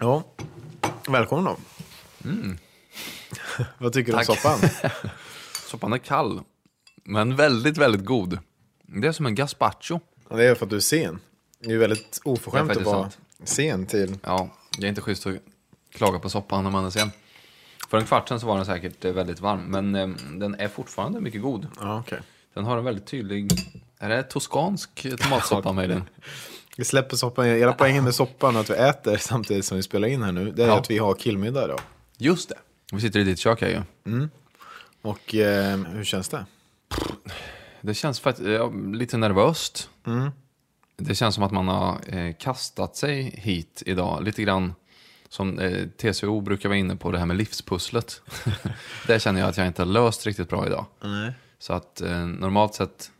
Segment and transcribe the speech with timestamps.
[0.00, 0.24] Ja,
[1.08, 1.56] välkommen då.
[3.78, 4.26] Vad tycker du om Mm.
[4.26, 4.26] Tack.
[4.26, 4.90] soppan?
[5.70, 6.40] Soppan är kall,
[7.04, 8.38] men väldigt, väldigt god.
[8.82, 10.00] Det är som en gazpacho.
[10.30, 11.20] Ja, Det är för att du är sen.
[11.60, 14.18] Det är ju väldigt oförskämt Det är att faktiskt vara sen till...
[14.22, 15.34] Ja, det är inte schysst att
[15.92, 17.10] klaga på soppan när man är sen.
[17.90, 20.08] För en kvart sedan så var den säkert eh, väldigt varm, men eh,
[20.38, 21.66] den är fortfarande mycket god.
[21.80, 22.20] Ja, okej.
[22.54, 23.52] Den har en väldigt tydlig...
[23.98, 26.04] Är det toskansk tomatsoppa möjligen?
[26.78, 27.44] Vi släpper soppan.
[27.44, 30.52] Hela poängen med soppan och att vi äter samtidigt som vi spelar in här nu,
[30.52, 30.78] det är Ja.
[30.78, 31.76] att vi har killmiddag då.
[32.18, 32.54] Just det.
[32.92, 33.68] Vi sitter i ditt kök här
[34.04, 34.28] ju.
[35.02, 36.46] Och eh, hur känns det?
[37.80, 39.90] Det känns faktiskt ja, lite nervöst.
[40.06, 40.30] Mm.
[40.96, 44.22] Det känns som att man har eh, kastat sig hit idag.
[44.24, 44.74] Lite grann
[45.28, 48.22] som eh, TCO brukar vara inne på, det här med livspusslet.
[49.06, 50.86] det känner jag att jag inte har löst riktigt bra idag.
[51.02, 51.32] Nej.
[51.58, 53.10] Så att eh, normalt sett,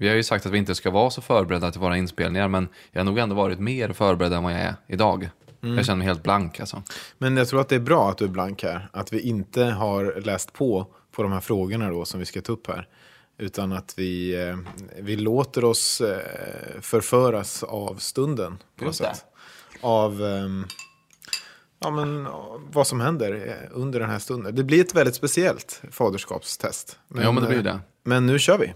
[0.00, 2.68] vi har ju sagt att vi inte ska vara så förberedda till våra inspelningar, men
[2.92, 5.30] jag har nog ändå varit mer förberedd än vad jag är idag.
[5.60, 6.82] Jag känner mig helt blank alltså.
[7.18, 8.88] Men jag tror att det är bra att du är blank här.
[8.92, 12.52] Att vi inte har läst på på de här frågorna då som vi ska ta
[12.52, 12.88] upp här.
[13.38, 14.56] Utan att vi, eh,
[14.98, 16.18] vi låter oss eh,
[16.80, 18.58] förföras av stunden.
[18.78, 19.24] På något sätt.
[19.80, 20.66] Av ehm,
[21.80, 22.28] ja, men,
[22.72, 24.54] vad som händer eh, under den här stunden.
[24.54, 26.98] Det blir ett väldigt speciellt faderskapstest.
[27.14, 27.80] Ja, men det blir det.
[28.04, 28.74] Men nu kör vi.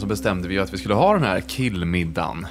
[0.00, 2.46] Så bestämde vi ju att vi skulle ha den här killmiddagen.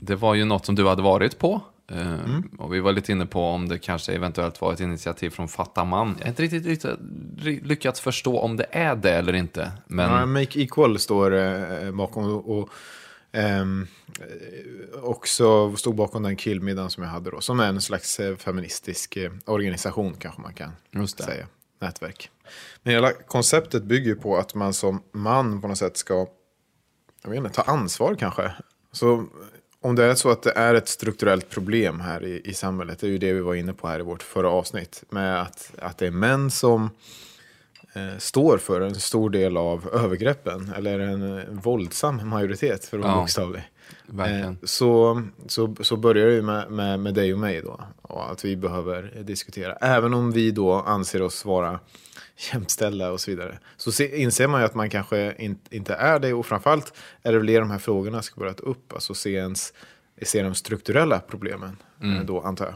[0.00, 1.60] Det var ju något som du hade varit på.
[1.90, 2.14] eh,
[2.58, 5.84] Och vi var lite inne på om det kanske eventuellt var ett initiativ från Fatta
[5.84, 6.14] Man.
[6.18, 6.66] Jag har inte riktigt,
[7.38, 9.72] riktigt lyckats förstå om det är det eller inte.
[9.86, 12.68] Men Ja, Make Equal står eh, bakom och, och
[13.38, 13.64] eh,
[15.02, 17.40] också stod bakom den killmiddagen som jag hade då.
[17.40, 21.24] Som är en slags eh, feministisk organisation kanske man kan Just det.
[21.24, 21.46] säga.
[21.80, 22.30] Nätverk.
[22.82, 26.26] Men hela konceptet bygger ju på att man som man på något sätt ska
[27.34, 28.52] jag vet inte, ta ansvar kanske.
[28.92, 29.26] Så
[29.80, 33.06] om det är så att det är ett strukturellt problem här i, i samhället, det
[33.06, 35.98] är ju det vi var inne på här i vårt förra avsnitt, med att, att
[35.98, 36.90] det är män som
[37.94, 43.04] eh, står för en stor del av övergreppen, eller en, eh, våldsam majoritet för att
[43.04, 43.70] vara Ja, bokstavlig.
[44.18, 48.32] Eh, så, så, så börjar det ju med, med, med dig och mig då, och
[48.32, 49.72] att vi behöver diskutera.
[49.72, 51.80] Även om vi då anser oss vara
[52.36, 53.58] jämställda och så vidare.
[53.76, 56.92] Så se, inser man ju att man kanske in, inte är det, och framförallt
[57.22, 59.72] är det väl det de här frågorna ska börja ta upp, alltså se, ens,
[60.22, 62.74] se de strukturella problemen eh, då, antar jag.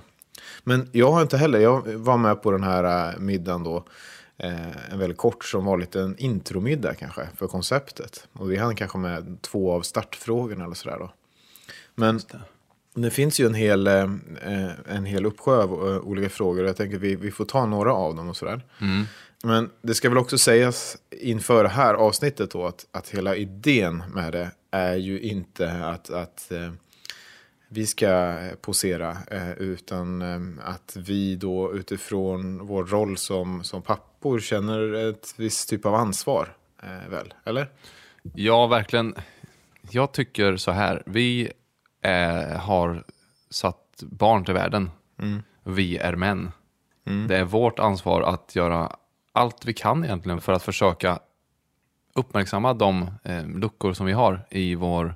[0.64, 3.84] Men jag har inte heller, jag var med på den här eh, middagen då,
[4.38, 8.28] eh, en väldigt kort som var lite en intromiddag kanske för konceptet.
[8.32, 11.12] Och vi hann kanske med två av startfrågorna eller sådär då.
[11.94, 12.20] Men
[12.94, 13.10] det.
[13.10, 14.10] finns ju en hel, eh,
[14.88, 15.72] en hel uppsjö av
[16.04, 16.66] olika frågor.
[16.66, 18.62] Jag tänker att vi, vi får ta några av dem och sådär.
[19.44, 24.02] Men det ska väl också sägas inför det här avsnittet då att, att hela idén
[24.14, 26.72] med det är ju inte att, att eh,
[27.68, 34.40] vi ska posera, eh, utan eh, att vi då utifrån vår roll som, som pappor
[34.40, 36.56] känner ett visst typ av ansvar.
[37.10, 37.70] Väl, eller?
[38.34, 39.14] Ja, verkligen.
[39.90, 41.02] Jag tycker så här.
[41.06, 41.52] Vi
[42.02, 43.04] eh, har
[43.50, 44.90] satt barn till världen.
[45.64, 46.52] Vi är män.
[47.28, 48.96] Det är vårt ansvar att göra
[49.32, 51.18] allt vi kan egentligen för att försöka
[52.14, 55.14] uppmärksamma de eh, luckor som vi har i vår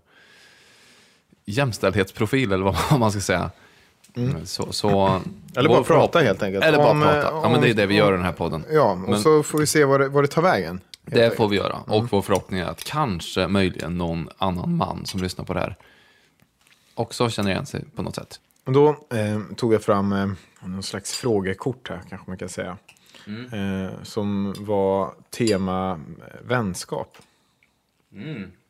[1.44, 3.50] jämställdhetsprofil, eller vad man ska säga.
[4.44, 5.20] Så, så,
[5.56, 6.64] Eller bara prata helt enkelt.
[6.64, 7.20] Eller bara Om, prata.
[7.20, 8.64] Ja, men det är det vi gör i den här podden.
[8.70, 10.80] Ja, och Men- så får vi se vad det, vad det tar vägen.
[11.06, 11.36] Det enkelt.
[11.36, 11.76] får vi göra.
[11.86, 15.76] Och vår förhoppning är att kanske, möjligen, någon annan man som lyssnar på det här
[16.94, 18.41] också känner igen sig på något sätt.
[18.66, 20.26] Och då eh, tog jag fram eh,
[20.60, 22.76] någon slags frågekort här, kanske man kan säga.
[23.26, 25.98] Eh, som var tema eh,
[26.42, 27.16] vänskap.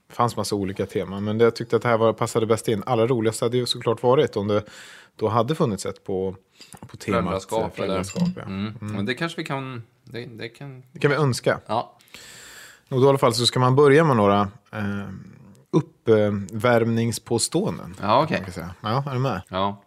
[0.08, 2.68] Det fanns massa olika teman, men det, jag tyckte att det här var, passade bäst
[2.68, 2.82] in.
[2.86, 4.62] Allra roligast hade ju såklart varit om det
[5.16, 6.36] då hade funnits ett på,
[6.80, 8.42] på temat Föräldraskap, eh, föräldraskap ja.
[8.42, 8.74] Mm.
[8.80, 9.82] Men det kanske vi kan...
[10.04, 10.82] Det, det kan...
[10.92, 11.60] Det kan vi önska.
[11.66, 11.96] Ja.
[12.88, 14.40] Och då i alla fall så ska man börja med några
[14.72, 15.08] eh,
[15.70, 17.96] uppvärmningspåståenden.
[18.00, 18.44] Ja, okej.
[18.52, 18.74] säga.
[18.80, 19.42] Ja, är du med?
[19.48, 19.82] Ja.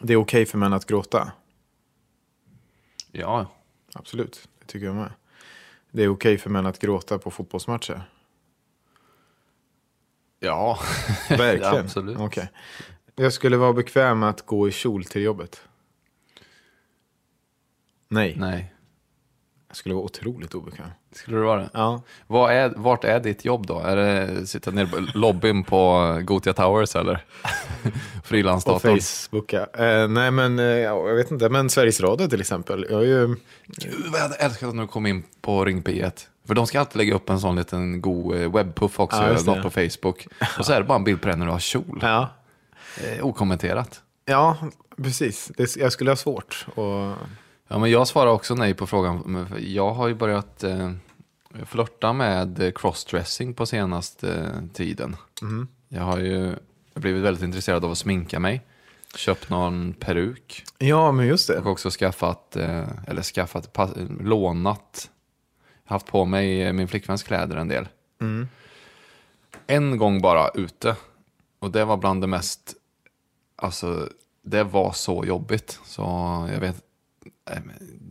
[0.00, 1.32] Det är okej för män att gråta.
[3.12, 3.46] Ja.
[3.94, 5.12] Absolut, det tycker jag med.
[5.90, 8.02] Det är okej för män att gråta på fotbollsmatcher.
[10.40, 10.78] Ja.
[11.28, 11.74] Verkligen.
[11.74, 12.18] Ja, absolut.
[12.18, 12.50] Okej.
[13.14, 15.62] Jag skulle vara bekväm med att gå i kjol till jobbet.
[18.08, 18.74] Nej, Nej.
[19.68, 20.90] jag skulle vara otroligt obekväm.
[21.12, 21.70] Skulle det vara det?
[21.72, 22.02] Ja.
[22.26, 23.78] Vad är, vart är ditt jobb då?
[23.78, 27.24] Är det sitta nere på lobbyn på Gotia Towers eller?
[28.18, 29.00] Och frilansdatorn.
[29.00, 29.66] Facebooka.
[29.72, 32.86] Eh, nej men, eh, ja, jag vet inte, men Sveriges Radio till exempel.
[32.90, 33.26] Jag är ju,
[33.66, 36.12] Gud vad jag hade älskat att nu kom in på Ring P1.
[36.46, 39.62] För de ska alltid lägga upp en sån liten god eh, webbpuff också, Ja, något
[39.62, 40.26] på Facebook.
[40.58, 41.98] Och så är det bara en bild på dig när du har kjol.
[42.02, 42.28] ja.
[43.04, 44.02] Eh, okommenterat.
[44.24, 44.56] ja,
[44.96, 45.52] precis.
[45.56, 46.66] Det, jag skulle ha svårt.
[46.74, 47.12] Och,
[47.72, 49.46] Ja, men jag svarar också nej på frågan.
[49.60, 50.92] Jag har ju börjat eh,
[51.66, 55.16] flörta med eh, crossdressing på senaste eh, tiden.
[55.88, 56.54] Jag har ju
[56.94, 58.62] blivit väldigt intresserad av att sminka mig.
[59.14, 60.64] Köpt någon peruk.
[60.78, 61.58] ja, men just det.
[61.58, 63.90] Och också skaffat, eh, eller skaffat, pass,
[64.20, 65.10] lånat.
[65.84, 67.88] Haft på mig eh, min flickväns kläder en del.
[69.66, 70.96] En gång bara ute.
[71.58, 72.74] Och det var bland det mest,
[73.56, 74.08] alltså
[74.42, 75.80] det var så jobbigt.
[75.84, 76.02] Så
[76.52, 76.80] jag vet, eh,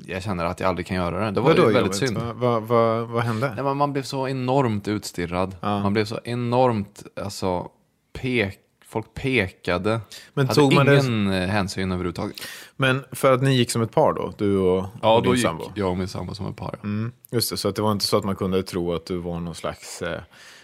[0.05, 1.31] jag känner att jag aldrig kan göra det.
[1.31, 1.95] Det var Vadå väldigt jobbigt?
[1.95, 2.17] synd.
[2.17, 3.53] Vad vad- vad- vad hände?
[3.63, 5.55] Nej, man blev så enormt utstirrad.
[5.61, 5.79] Ja.
[5.83, 7.67] Man blev så enormt, alltså,
[8.13, 9.99] pek, folk pekade.
[10.33, 12.35] Men hade tog man det- ingen eh, hänsyn överhuvudtaget.
[12.75, 14.33] Men för att ni gick som ett par då?
[14.37, 15.71] Du och, Ja, och då din gick sambo?
[15.75, 16.75] jag och min sambo som ett par.
[16.81, 16.83] ja.
[16.83, 19.17] Mm, just det, så att det var inte så att man kunde tro att du
[19.17, 20.01] var någon slags...
[20.01, 20.21] Eh,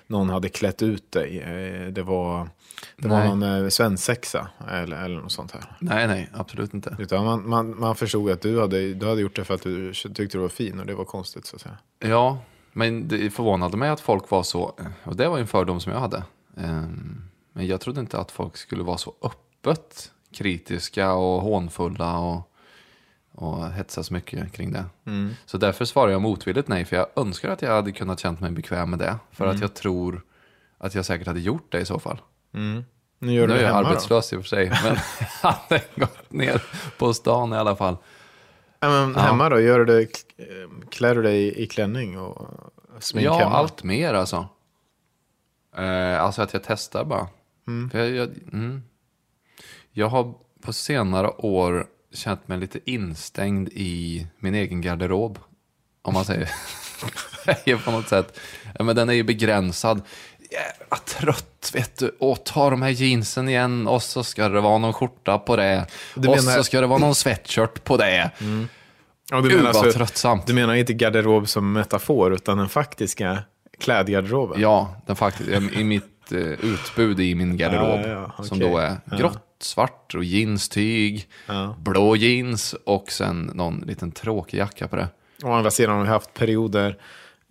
[0.07, 1.39] någon hade klätt ut dig.
[1.39, 2.49] Eh, det var,
[2.97, 3.27] det var Nej.
[3.29, 5.63] någon eh, svensexa eller, eller något sånt här.
[5.79, 6.95] Nej, nej, absolut inte.
[6.99, 9.93] Utan man, man, man förstod att du hade, du hade gjort det för att du
[9.93, 11.77] tyckte du var fin och det var konstigt så att säga.
[11.99, 12.39] Ja,
[12.73, 15.99] men det förvånade mig att folk var så, och det var en fördom som jag
[15.99, 16.23] hade.
[16.57, 17.21] Ehm,
[17.53, 22.51] Men jag trodde inte att folk skulle vara så öppet kritiska och hånfulla och,
[23.31, 24.85] och så mycket kring det.
[25.45, 28.51] Så därför svarar jag motvilligt nej, för jag önskar att jag hade kunnat känt mig
[28.51, 29.15] bekväm med det.
[29.31, 30.21] För att jag tror
[30.77, 32.21] att jag säkert hade gjort det i så fall.
[32.55, 34.97] Nu gör Nu du är jag arbetslös i och för sig, men
[35.43, 36.63] jag hade gått ner
[36.97, 37.93] på stan i alla fall.
[37.93, 38.01] då?
[38.79, 39.59] Ja, men Hemma då?
[39.59, 42.47] Gör du det, eh, klär du dig i klänning och
[42.99, 43.55] smink Ja, hemma?
[43.55, 44.47] allt mer alltså.
[45.77, 47.27] Eh, alltså att jag testar bara.
[47.91, 48.83] För jag, jag, mm.
[49.91, 55.39] jag har på senare år känt mig lite instängd i min egen garderob.
[56.01, 56.51] Om man säger,
[57.85, 58.39] på något sätt.
[58.77, 60.01] Ja, men den är ju begränsad.
[60.51, 62.15] Jävla trött, vet du.
[62.19, 65.85] Och ta de här jeansen igen och så ska det vara någon skjorta på det.
[66.15, 68.31] Du och menar- så ska det vara någon sweatshirt på det.
[69.31, 70.47] Ja, du, Gud menar vad alltså, tröttsamt.
[70.47, 73.43] du menar inte garderob som metafor utan den faktiska
[73.79, 74.61] klädgarderoben?
[74.61, 77.99] Ja, den faktiskt, i mitt eh, utbud i min garderob.
[78.05, 78.69] Ja, ja, Som okej.
[78.71, 81.27] då är grått, svart och jeanstyg,
[81.77, 85.07] blå jeans och sen någon liten tråkig jacka på det.
[85.43, 86.97] Å andra sidan har vi haft perioder,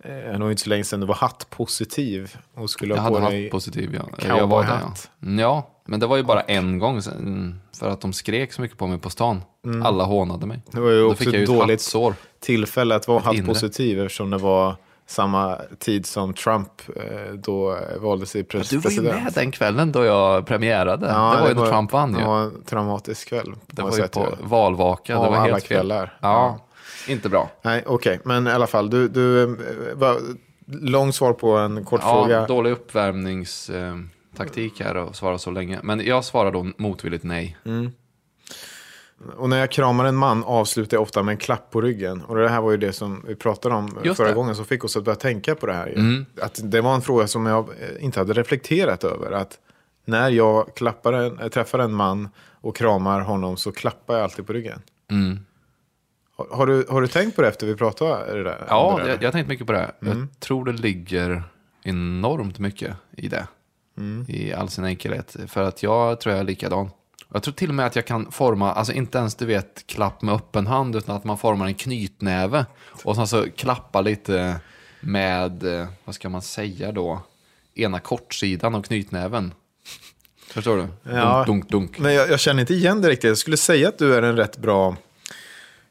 [0.05, 3.15] eh, det var inte så länge sedan du var hattpositiv och skulle Jag ha på
[3.19, 4.27] hade dig haft positiv, ja.
[4.27, 4.93] Jag var det, ja.
[5.23, 8.61] Mm, ja, men det var ju bara en gång sen, för att de skrek så
[8.61, 9.41] mycket på mig på stan.
[9.83, 10.61] Alla hånade mig.
[10.71, 12.13] Det var ju Då också fick jag ju ett dåligt hattsår.
[12.39, 14.75] tillfälle att vara hattpositiv eftersom det var
[15.07, 19.23] samma tid som Trump eh, då valdes till pres- Du var ju president.
[19.23, 21.05] med den kvällen då jag premiärade.
[21.07, 22.19] det var ju när Trump vann ju.
[22.19, 23.53] Det var en traumatisk kväll.
[23.67, 25.17] Det var ju på valvaka.
[25.17, 25.77] Av det var alla helt fel.
[25.77, 26.17] kvällar.
[26.21, 26.59] Ja,
[27.07, 27.49] inte bra.
[27.61, 28.19] Nej, okej.
[28.23, 29.49] Men i alla fall, du, du eh,
[29.95, 30.17] var,
[30.67, 32.47] långt svar på en kort Ja, fråga.
[32.47, 35.79] dålig uppvärmningstaktik här att svara så länge.
[35.83, 37.57] Men jag svarar då motvilligt nej.
[39.37, 42.21] Och när jag kramar en man avslutar jag ofta med en klapp på ryggen.
[42.21, 44.33] Och det här var ju det som vi pratade om Just förra det.
[44.33, 45.87] gången som fick oss att börja tänka på det här.
[45.87, 46.25] Mm.
[46.41, 49.31] Att det var en fråga som jag eh, inte hade reflekterat över.
[49.31, 49.57] Att
[50.05, 52.29] när jag klappar en, äh, träffar en man
[52.61, 54.81] och kramar honom så klappar jag alltid på ryggen.
[55.11, 55.39] Mm.
[56.35, 58.33] Har, har, du, har du tänkt på det efter vi pratade?
[58.33, 59.91] Det där, Ja, det jag, jag har tänkt mycket på det.
[60.01, 60.17] Mm.
[60.17, 61.43] Jag tror det ligger
[61.83, 63.47] enormt mycket i det.
[63.97, 64.25] Mm.
[64.27, 65.35] I all sin enkelhet.
[65.47, 66.89] För att jag tror jag är likadan.
[67.33, 70.21] Jag tror till och med att jag kan forma, alltså inte ens du vet klapp
[70.21, 72.65] med öppen hand, utan att man formar en knytnäve.
[73.03, 74.59] Och sen så klappa lite
[74.99, 77.21] med, eh, vad ska man säga då,
[77.75, 79.53] ena kortsidan av knytnäven.
[80.47, 81.11] Förstår du?
[81.11, 81.43] Ja.
[81.47, 81.99] Dunk, dunk, dunk.
[81.99, 83.27] Men jag, jag känner inte igen det riktigt.
[83.27, 84.95] Jag skulle säga att du är en rätt bra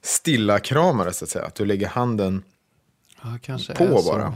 [0.04, 1.44] stilla kramare så att säga.
[1.44, 2.42] Att du lägger handen
[3.22, 4.34] Ja, kanske på bara.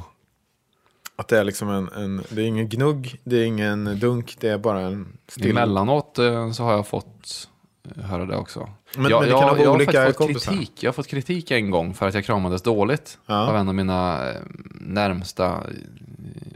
[1.16, 4.48] Att det är liksom en, en, det är ingen gnugg, det är ingen dunk, det
[4.48, 5.50] är bara en still.
[5.50, 7.48] Emellanåt eh, så har jag fått
[7.96, 8.70] eh, höra det också.
[8.96, 10.52] Men- jag, men det jag, varit jag har faktiskt fått kompisar.
[10.52, 10.82] kritik.
[10.82, 13.48] Jag har fått kritik en gång för att jag kramades dåligt Ja.
[13.48, 14.36] av en av mina eh,
[14.80, 15.62] närmsta,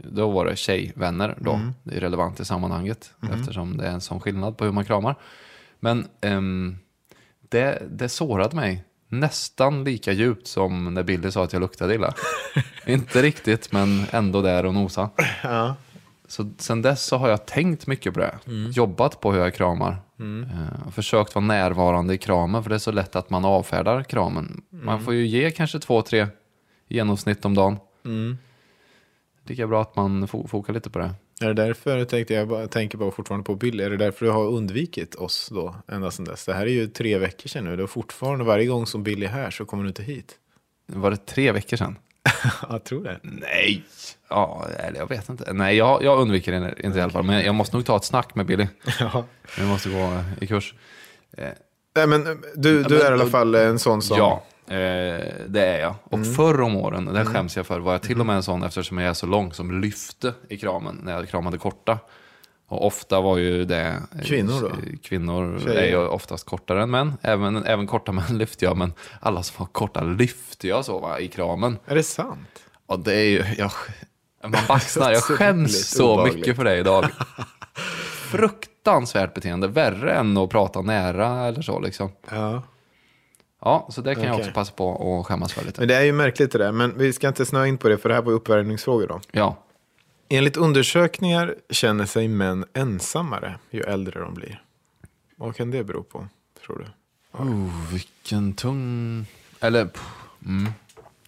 [0.03, 1.53] då var det tjejvänner då.
[1.53, 1.73] Mm.
[1.83, 5.15] Det är relevant i sammanhanget eftersom det är en sån skillnad på hur man kramar.
[5.79, 6.77] Men ehm,
[7.49, 8.83] det, det sårade mig
[9.19, 12.13] nästan lika djupt som när Billy sa att jag luktade illa.
[12.85, 15.09] Inte riktigt, men ändå där och nosa.
[15.43, 15.75] Ja.
[16.27, 18.35] Så sen dess så har jag tänkt mycket på det.
[18.73, 19.97] Jobbat på hur jag kramar.
[20.43, 22.63] Eh, och försökt vara närvarande i kramen.
[22.63, 24.61] För det är så lätt att man avfärdar kramen.
[24.69, 26.27] Man får ju ge kanske två, tre
[26.87, 27.77] genomsnitt om dagen.
[29.47, 31.13] Lika bra att man fo- fokar lite på det.
[31.43, 34.31] Är det därför, tänkte jag, bara, tänker bara fortfarande på Billy, är det därför du
[34.31, 36.45] har undvikit oss då ända sedan dess?
[36.45, 39.25] Det här är ju tre veckor sedan nu, det är fortfarande varje gång som Billy
[39.25, 40.35] är här så kommer du inte hit.
[40.87, 41.97] Var det tre veckor sedan?
[42.69, 43.19] jag tror det.
[43.21, 43.83] Nej.
[44.29, 45.53] Ja, eller jag vet inte.
[45.53, 47.23] Nej, jag, jag undviker det inte i alla fall.
[47.23, 48.67] Men jag måste nog ta ett snack med Billy.
[48.99, 49.25] Ja.
[49.57, 50.73] Vi måste gå i kurs.
[51.37, 51.47] Eh,
[51.95, 52.23] Nej, men
[52.55, 54.17] du, du är i alla fall en sån som...
[54.17, 54.43] Ja,
[55.47, 55.95] det är jag.
[56.03, 58.63] Och förr om åren, det skäms jag för, var jag till och med en sån
[58.63, 61.99] eftersom jag är så lång som lyfte i kramen när jag kramade korta.
[62.67, 63.81] Och ofta var ju det...
[64.15, 64.71] eh, Kvinnor då?
[65.03, 65.81] Kvinnor Tjejer?
[65.81, 67.13] är ju oftast kortare än män.
[67.21, 71.19] Även, även korta män lyfte jag, men alla som var korta lyfte jag så va,
[71.19, 71.77] i kramen.
[71.85, 72.59] Är det sant?
[72.85, 73.43] Och det är ju...
[73.57, 73.71] Jag,
[74.43, 75.11] man baxnar.
[75.11, 76.35] Jag skäms så obehagligt.
[76.37, 77.05] mycket för det idag.
[78.31, 79.67] Fruktansvärt beteende.
[79.67, 82.11] Värre än att prata nära eller så liksom.
[82.31, 82.61] Ja.
[83.65, 84.41] Ja, så det kan jag Okej.
[84.41, 85.81] också passa på att skämmas för lite.
[85.81, 87.97] Men det är ju märkligt det där, men vi ska inte snöa in på det
[87.97, 89.19] för det här var uppvärmningsfrågor då.
[89.31, 89.57] Ja.
[90.29, 94.63] Enligt undersökningar känner sig män ensammare ju äldre de blir.
[95.35, 96.27] Vad kan det bero på,
[96.65, 96.85] tror du?
[97.43, 99.25] Oh, vilken tung...
[99.59, 99.89] Eller,
[100.45, 100.73] mm.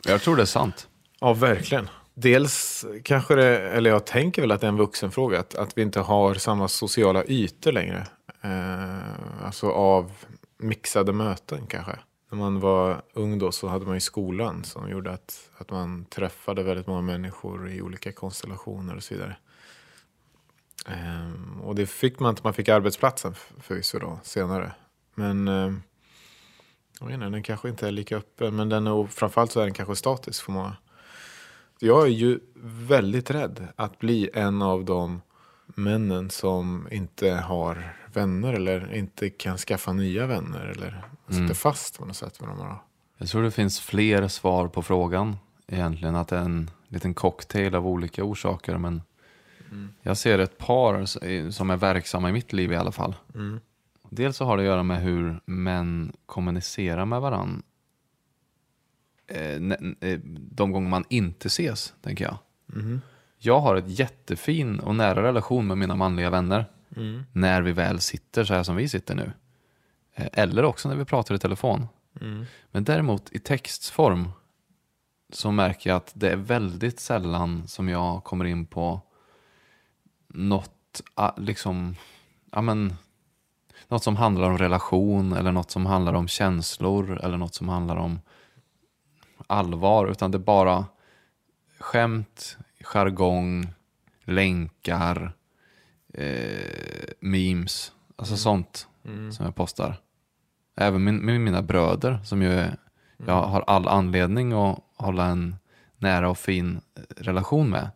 [0.06, 0.88] Jag tror det är sant.
[1.20, 1.89] Ja, verkligen.
[2.13, 5.82] Dels kanske det, eller jag tänker väl att det är en vuxenfråga, att, att vi
[5.82, 8.08] inte har samma sociala ytor längre.
[8.42, 10.12] Eh, alltså av
[10.58, 11.96] mixade möten kanske.
[12.36, 16.06] När man var ung då så hade man ju skolan som gjorde att, att man
[16.06, 19.38] träffade väldigt många människor i olika konstellationer och så vidare.
[20.88, 24.72] Eh, och det fick man inte, man fick arbetsplatsen förvisso då senare.
[25.13, 25.74] Men eh,
[27.00, 29.65] jag vet inte, den kanske inte är lika öppen, men den är, framförallt så är
[29.65, 30.77] den kanske statisk för många.
[31.80, 35.22] Jag är ju väldigt rädd att bli en av de
[35.65, 42.06] männen som inte har vänner eller inte kan skaffa nya vänner eller sitter fast på
[42.06, 42.78] något sätt med de här.
[43.18, 46.16] Jag tror det finns fler svar på frågan egentligen.
[46.16, 48.78] Att det är en liten cocktail av olika orsaker.
[48.78, 49.02] Men
[50.02, 51.06] jag ser ett par
[51.52, 53.16] som är verksamma i mitt liv i alla fall.
[54.10, 57.64] Dels så har det att göra med hur män kommunicerar med varann.
[59.28, 59.56] Eh,
[60.10, 62.38] eh, de gånger man inte ses, tänker jag.
[63.38, 66.66] Jag har ett jättefin och nära relation med mina manliga vänner.
[67.32, 69.32] När vi väl sitter så här som vi sitter nu.
[70.14, 71.88] Eh, Eller också när vi pratar i telefon.
[72.72, 74.30] Men däremot i textform
[75.34, 79.02] så märker jag att det är väldigt sällan som jag kommer in på
[80.28, 81.96] något, ah, liksom,
[82.52, 82.94] ja men,
[83.88, 87.96] något som handlar om relation eller något som handlar om känslor eller något som handlar
[87.96, 88.20] om
[89.48, 90.08] allvar.
[90.08, 90.86] Utan det är bara
[91.80, 93.68] skämt, jargong,
[94.24, 95.34] länkar,
[96.18, 98.88] eh, memes, alltså sånt
[99.32, 99.96] som jag postar.
[100.78, 102.78] Även min, med mina bröder som ju är,
[103.26, 105.56] jag har all anledning att hålla en
[105.98, 107.90] nära och fin eh, relation med.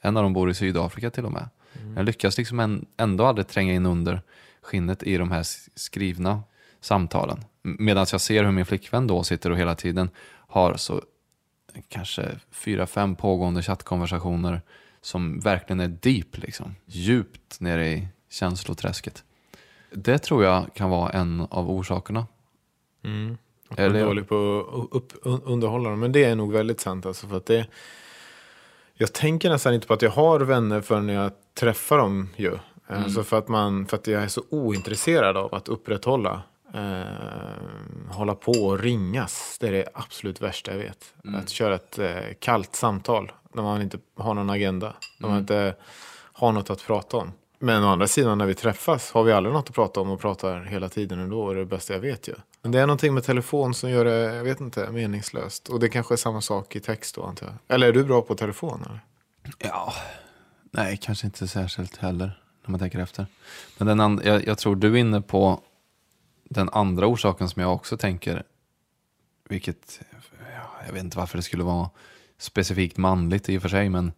[0.00, 1.48] En av dem bor i Sydafrika till och med.
[1.96, 4.22] Jag lyckas liksom ändå aldrig tränga in under
[4.62, 5.42] skinnet i de här
[5.74, 6.42] skrivna
[6.80, 7.44] samtalen.
[7.62, 10.10] Medan jag ser hur min flickvän då sitter och hela tiden
[10.48, 11.02] har så
[11.88, 14.62] kanske fyra, fem pågående chattkonversationer
[15.06, 16.74] som verkligen är deep, liksom.
[16.86, 19.24] djupt nere i känsloträsket.
[19.90, 22.26] Det tror jag kan vara en av orsakerna.
[23.04, 23.38] Mm.
[23.68, 26.00] Att man är dålig på att upp, un- underhålla dem.
[26.00, 27.06] Men det är nog väldigt sant.
[27.06, 27.66] Alltså för att det,
[28.94, 32.28] jag tänker nästan inte på att jag har vänner förrän jag träffar dem.
[32.36, 32.58] Ju.
[32.86, 36.42] Alltså för, att man, för att jag är så ointresserad av att upprätthålla.
[36.76, 39.56] Eh, hålla på och ringas.
[39.60, 41.14] Det är det absolut värsta jag vet.
[41.34, 43.32] Att köra ett eh, kallt samtal.
[43.52, 44.94] När man inte har någon agenda.
[45.18, 45.74] När man inte
[46.32, 47.32] har något att prata om.
[47.58, 50.20] Men å andra sidan när vi träffas har vi aldrig något att prata om och
[50.20, 51.42] pratar hela tiden ändå.
[51.42, 52.34] Och det är det bästa jag vet ju.
[52.62, 55.68] Men det är någonting med telefon som gör det, jag vet inte, meningslöst.
[55.68, 57.74] Och det kanske är samma sak i text då antar jag.
[57.74, 58.82] Eller är du bra på telefon?
[58.86, 59.00] Eller?
[59.58, 59.92] Ja,
[60.70, 63.26] nej, kanske inte särskilt heller när man tänker efter.
[63.78, 65.60] Men den and- jag, jag tror du är inne på
[66.50, 68.42] den andra orsaken som jag också tänker,
[69.48, 70.00] vilket,
[70.54, 71.90] ja, jag vet inte varför det skulle vara
[72.38, 74.12] specifikt manligt i och för sig, men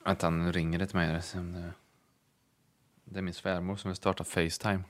[0.05, 1.07] Vänta, nu ringer det till mig.
[1.33, 1.71] Det-
[3.05, 4.83] Det är min svärmor som vill starta Facetime.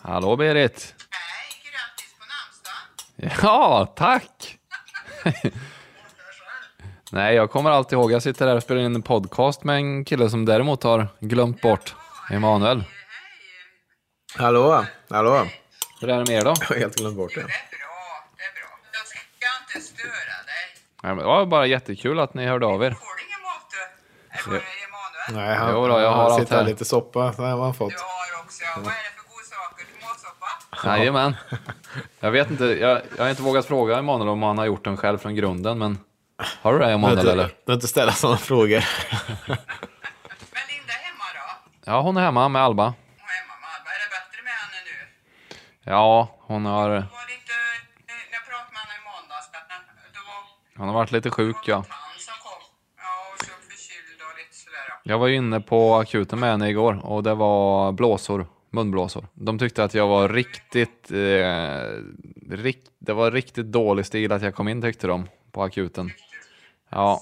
[0.00, 0.94] Hallå Berit!
[0.98, 3.40] Nej, grattis på namnsdagen.
[3.42, 4.58] Ja, tack!
[7.12, 8.12] Nej, jag kommer alltid ihåg.
[8.12, 11.60] Jag sitter där och spelar in en podcast med en kille som däremot har glömt
[11.62, 11.94] bort
[12.30, 12.78] Emanuel.
[12.78, 12.86] Hej.
[14.38, 15.46] Hallå, hallå.
[16.00, 16.54] Hur är det med er då?
[16.60, 17.42] Jag har helt glömt bort Det det.
[17.42, 17.54] är bra,
[18.36, 18.78] det är bra.
[18.92, 19.18] Jag ska
[19.76, 20.82] inte störa dig.
[21.02, 22.90] Nej, men Det var bara jättekul att ni hörde av er.
[22.90, 23.70] Får du ingen mat
[24.50, 24.50] du?
[24.50, 24.66] Är det
[25.36, 25.46] Emanuel?
[25.48, 26.70] Nej, han, Jo då, jag har han sitter här här.
[26.70, 27.20] lite soppa.
[27.36, 27.90] Det har han fått.
[27.90, 28.64] Du har också.
[28.76, 29.86] Vad är det för godsaker?
[30.00, 30.96] Tomatsoppa?
[30.98, 31.36] Jajamän.
[32.20, 34.96] Jag vet inte, jag, jag har inte vågat fråga Emanuel om han har gjort den
[34.96, 35.98] själv från grunden, men
[36.38, 37.44] har du det Emanuel eller?
[37.44, 38.68] Du behöver inte ställa sådana frågor.
[39.48, 39.56] Men
[40.68, 41.70] Linda är hemma då?
[41.84, 42.84] Ja, hon är hemma med Alba.
[42.84, 43.90] Hon är hemma med Alba.
[43.90, 45.90] Är det bättre med henne nu?
[45.90, 47.52] Ja, hon har, Var det inte...
[48.08, 49.50] eh, När jag pratade med henne i måndags,
[50.14, 51.78] då hon har varit lite sjuk ja.
[51.78, 51.90] lite.
[55.06, 59.26] Jag var ju inne på akuten med henne igår och det var blåsor, munblåsor.
[59.34, 64.54] De tyckte att jag var riktigt, eh, rikt, det var riktigt dålig stil att jag
[64.54, 66.10] kom in tyckte de på akuten.
[66.94, 67.20] Ja,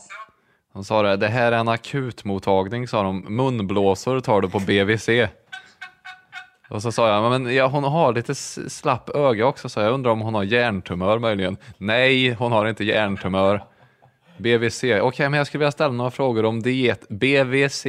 [0.72, 5.08] de sa det, det här är en akutmottagning sa de, munblåsor tar du på BVC.
[6.68, 10.10] Och så sa jag, men ja, hon har lite slapp öga också, så jag undrar
[10.10, 11.56] om hon har hjärntumör möjligen.
[11.78, 13.64] Nej, hon har inte hjärntumör.
[14.36, 14.84] BVC.
[15.00, 17.08] Okej, men jag skulle vilja ställa några frågor om diet.
[17.08, 17.86] BVC.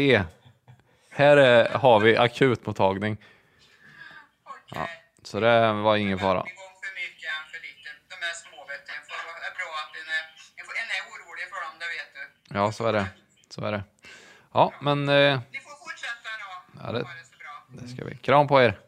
[1.09, 3.17] Här är, har vi akutmottagning.
[4.75, 4.87] Ja,
[5.23, 6.43] Så det var ingen fara.
[12.53, 13.05] Ja, så är det.
[13.49, 13.83] Så är det.
[14.53, 16.83] Ja, men eh, Ni får fortsätta då.
[16.85, 17.81] Ja, det- det så bra.
[17.81, 18.15] det ska vi.
[18.15, 18.79] Kram på er.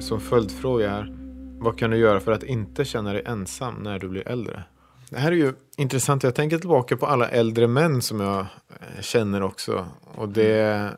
[0.00, 1.12] Som följdfråga här.
[1.58, 4.62] Vad kan du göra för att inte känna dig ensam när du blir äldre?
[5.10, 6.22] Det här är ju intressant.
[6.22, 9.86] Jag tänker tillbaka på alla äldre män som jag eh, känner också.
[10.14, 10.90] Och det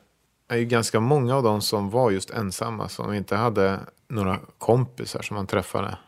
[0.48, 2.88] är ju ganska många av dem som var just ensamma.
[2.88, 3.80] Som inte hade
[4.14, 5.98] några kompisar som man träffade.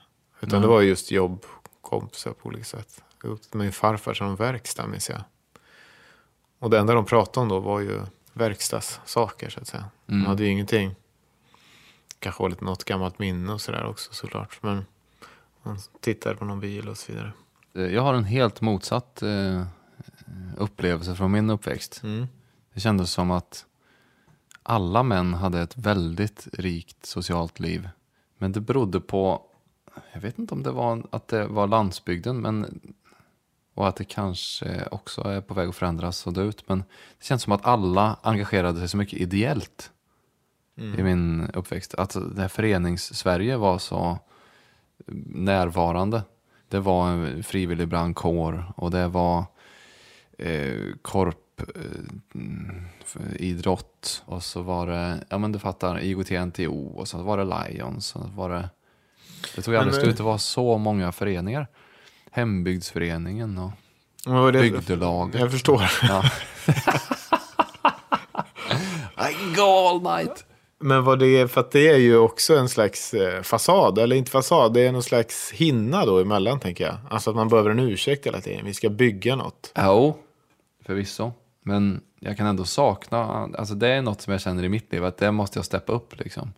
[0.40, 3.02] Utan det var just jobbkompisar på olika sätt.
[3.22, 5.20] Jag gick till min farfar som verkstad minns jag.
[6.58, 8.00] Och det enda de pratade om då var ju
[8.32, 9.84] verkstadssaker så att säga.
[10.06, 10.94] De hade ju ingenting
[12.18, 14.58] kanske var lite något gammalt minne och sådär också såklart.
[14.62, 14.86] Men
[15.62, 17.32] man tittar på någon bil och så vidare.
[17.74, 19.66] Eh, Jag har en helt motsatt eh,
[20.56, 22.00] upplevelse från min uppväxt.
[22.02, 22.26] Mm.
[22.74, 23.66] Det kändes som att
[24.62, 27.88] alla män hade ett väldigt rikt socialt liv.
[28.38, 29.42] Men det berodde på,
[30.12, 32.80] jag vet inte om det var att det var landsbygden, men
[33.74, 36.68] och att det kanske också är på väg att förändras och dö ut.
[36.68, 36.78] Men
[37.18, 39.92] det känns som att alla engagerade sig så mycket ideellt
[40.76, 41.94] i min uppväxt.
[41.94, 44.18] Att det här förenings-Sverige var så
[45.26, 46.22] närvarande.
[46.68, 49.44] Det var en frivillig brandkår och det var
[50.38, 51.38] eh, korp,
[53.04, 57.44] för idrott och så var det, ja men du fattar, IOGT-NTO och så var det
[57.44, 58.68] Lions och så var det,
[59.56, 61.66] det tog aldrig Men, slut, det var så många föreningar.
[62.30, 63.70] Hembygdsföreningen och
[64.26, 64.60] Vad det?
[64.60, 65.40] bygdelaget.
[65.40, 65.82] Jag förstår.
[66.02, 66.22] Ja.
[69.58, 70.44] All night.
[70.78, 74.16] Men vad det är, för att det är ju också en slags eh, fasad, eller
[74.16, 76.96] inte fasad, det är någon slags hinna då emellan tänker jag.
[77.10, 79.72] Alltså att man behöver en ursäkt hela tiden, vi ska bygga något.
[79.76, 80.16] Jo,
[80.86, 81.32] förvisso.
[81.66, 83.18] Men jag kan ändå sakna,
[83.58, 85.92] alltså det är något som jag känner i mitt liv, att det måste jag steppa
[85.92, 86.52] upp liksom.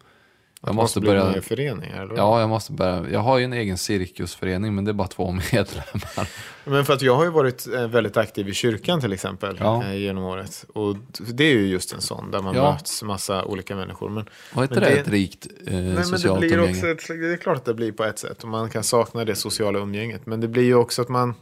[0.61, 2.03] Jag måste bli med börja, i föreningar.
[2.03, 2.17] Eller?
[2.17, 5.33] ja jag måste börja, jag har ju en egen cirkusförening men det är bara två
[5.53, 6.29] medlemmar.
[6.65, 9.85] Men för att jag har ju varit eh, väldigt aktiv i kyrkan till exempel Ja.
[9.85, 10.65] eh, genom året.
[10.75, 10.97] Och
[11.33, 12.73] det är ju just en sån där man Ja.
[12.73, 14.09] möts massa olika människor.
[14.11, 16.73] Men, Var inte det, det- ett rikt eh, Nej, men det socialt blir umgänge?
[16.73, 18.43] också ett, det är klart att det blir på ett sätt.
[18.43, 20.27] Och man kan sakna det sociala umgänget.
[20.27, 21.35] Men det blir ju också att man...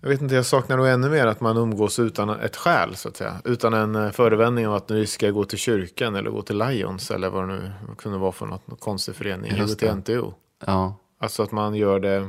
[0.00, 3.08] Jag vet inte, jag saknar nog ännu mer att man umgås utan ett skäl så
[3.08, 3.36] att säga.
[3.44, 6.58] Utan en eh, förevändning av att nu ska jag gå till kyrkan eller gå till
[6.58, 9.50] Lions eller vad det nu kunde vara för något, något konstig förening.
[9.50, 9.94] Eller gå till.
[9.94, 10.34] NTO.
[10.66, 12.28] Ja, Alltså att man gör det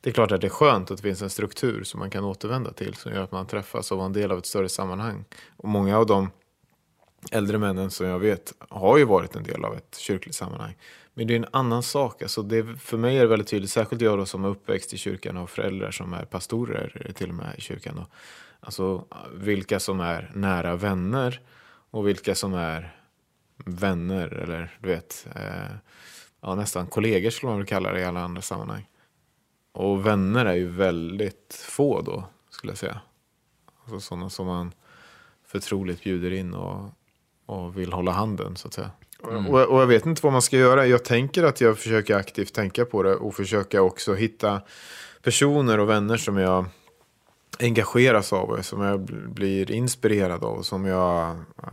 [0.00, 2.24] Det är klart att det är skönt att det finns en struktur som man kan
[2.24, 5.24] återvända till som gör att man träffas och var en del av ett större sammanhang.
[5.56, 6.30] Och många av de
[7.30, 10.76] äldre männen som jag vet har ju varit en del av ett kyrkligt sammanhang.
[11.14, 12.22] Men det är en annan sak.
[12.22, 14.98] Alltså det, för mig är det väldigt tydligt, särskilt jag då som är uppväxt i
[14.98, 17.96] kyrkan och föräldrar som är pastorer till och med i kyrkan.
[17.96, 18.06] Då.
[18.60, 21.40] Alltså vilka som är nära vänner
[21.90, 22.96] och vilka som är
[23.64, 25.76] vänner eller du vet, eh,
[26.40, 28.88] ja, nästan kollegor skulle man väl kalla det i alla andra sammanhang.
[29.72, 33.00] Och vänner är ju väldigt få då, skulle jag säga.
[33.82, 34.72] Alltså sådana som man
[35.46, 36.90] förtroligt bjuder in och,
[37.48, 38.90] och vill hålla handen, så att säga.
[39.30, 39.46] Mm.
[39.46, 40.86] Och, och, jag vet inte vad man ska göra.
[40.86, 44.60] Jag tänker att jag försöker aktivt tänka på det och försöka också hitta
[45.22, 46.64] personer och vänner som jag
[47.58, 51.30] engageras av, och som jag blir inspirerad av, som jag
[51.62, 51.72] eh,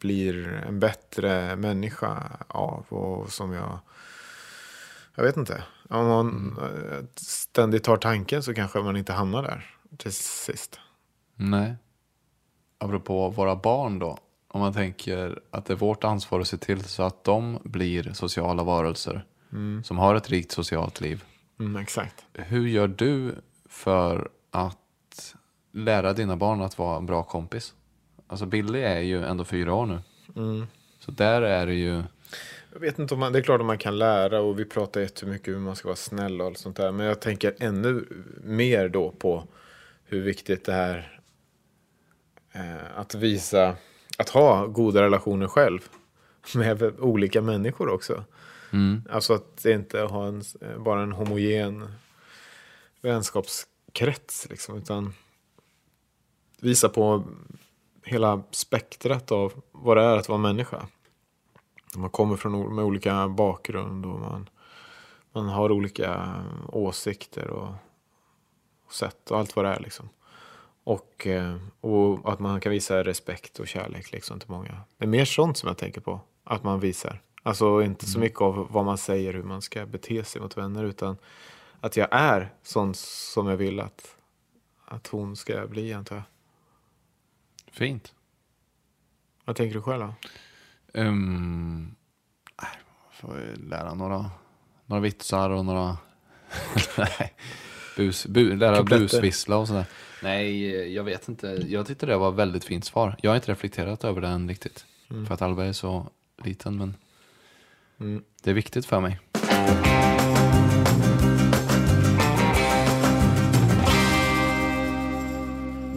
[0.00, 3.78] blir en bättre människa av och som jag...
[5.14, 5.62] Jag vet inte.
[5.88, 7.06] Om man mm.
[7.16, 10.80] ständigt tar tanken så kanske man inte hamnar där till sist.
[11.34, 11.74] Nej.
[12.78, 14.18] Apropå våra barn då.
[14.54, 18.12] Om man tänker att det är vårt ansvar att se till så att de blir
[18.12, 19.24] sociala varelser.
[19.52, 19.84] Mm.
[19.84, 21.24] Som har ett rikt socialt liv.
[21.60, 22.24] Mm, exakt.
[22.32, 23.34] Hur gör du
[23.68, 25.34] för att
[25.72, 27.74] lära dina barn att vara en bra kompis?
[28.26, 29.98] Alltså Billy är ju ändå fyra år nu.
[30.36, 30.66] Mm.
[30.98, 32.02] Så där är det ju...
[32.72, 35.00] Jag vet inte om man, det är klart att man kan lära och vi pratar
[35.00, 36.92] jättemycket hur man ska vara snäll och allt sånt där.
[36.92, 38.04] Men jag tänker ännu
[38.44, 39.44] mer då på
[40.04, 41.20] hur viktigt det är
[42.52, 43.76] eh, att visa,
[44.18, 45.88] att ha goda relationer själv.
[46.54, 48.24] Med olika människor också.
[48.72, 49.02] Mm.
[49.10, 50.42] Alltså att inte ha en,
[50.78, 51.88] bara en homogen
[53.00, 54.76] vänskapskrets liksom.
[54.76, 55.14] Utan
[56.60, 57.24] visa på
[58.02, 60.86] hela spektrat av vad det är att vara människa.
[61.96, 64.48] Man kommer från med olika bakgrund och man,
[65.32, 66.34] man har olika
[66.68, 67.68] åsikter och,
[68.86, 69.80] och sätt och allt vad det är.
[69.80, 70.08] Liksom.
[70.84, 74.80] Och, eh, och att man kan visa respekt och kärlek liksom, till många.
[74.98, 77.22] Det är mer sånt som jag tänker på att man visar.
[77.42, 78.26] Alltså inte så mm.
[78.26, 81.16] mycket av vad man säger, hur man ska bete sig mot vänner, utan
[81.80, 84.16] att jag är sån som jag vill att,
[84.84, 86.24] att hon ska bli, antar jag.
[87.72, 88.14] Fint.
[89.44, 90.14] Vad tänker du själv då?
[91.00, 91.94] Um,
[93.10, 94.30] får lära några,
[94.86, 95.96] några vitsar och några...
[96.98, 97.34] nej,
[97.96, 99.86] bus, bu, lära busvissla och sådär.
[100.24, 101.46] Nej, jag vet inte.
[101.68, 103.16] Jag tyckte det var ett väldigt fint svar.
[103.20, 104.86] Jag har inte reflekterat över det än riktigt.
[105.10, 105.26] Mm.
[105.26, 106.06] För att Alba är så
[106.44, 106.96] liten, men
[108.00, 108.24] mm.
[108.42, 109.20] det är viktigt för mig.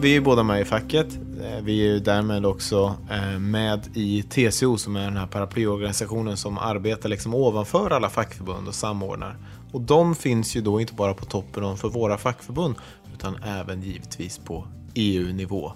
[0.00, 1.18] Vi är båda med i facket.
[1.42, 6.36] Eh, vi är ju därmed också eh, med i TCO som är den här paraplyorganisationen
[6.36, 9.36] som arbetar liksom ovanför alla fackförbund och samordnar.
[9.72, 12.74] Och de finns ju då inte bara på toppen för våra fackförbund
[13.14, 15.72] utan även givetvis på EU-nivå.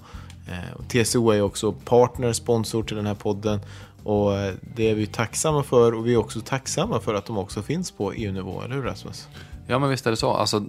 [0.48, 3.60] Eh, TCO är ju också partner, sponsor till den här podden
[4.04, 4.30] och
[4.76, 7.90] det är vi tacksamma för och vi är också tacksamma för att de också finns
[7.90, 9.28] på EU-nivå, eller hur Rasmus?
[9.66, 10.30] Ja men visst är det så.
[10.30, 10.64] Alltså,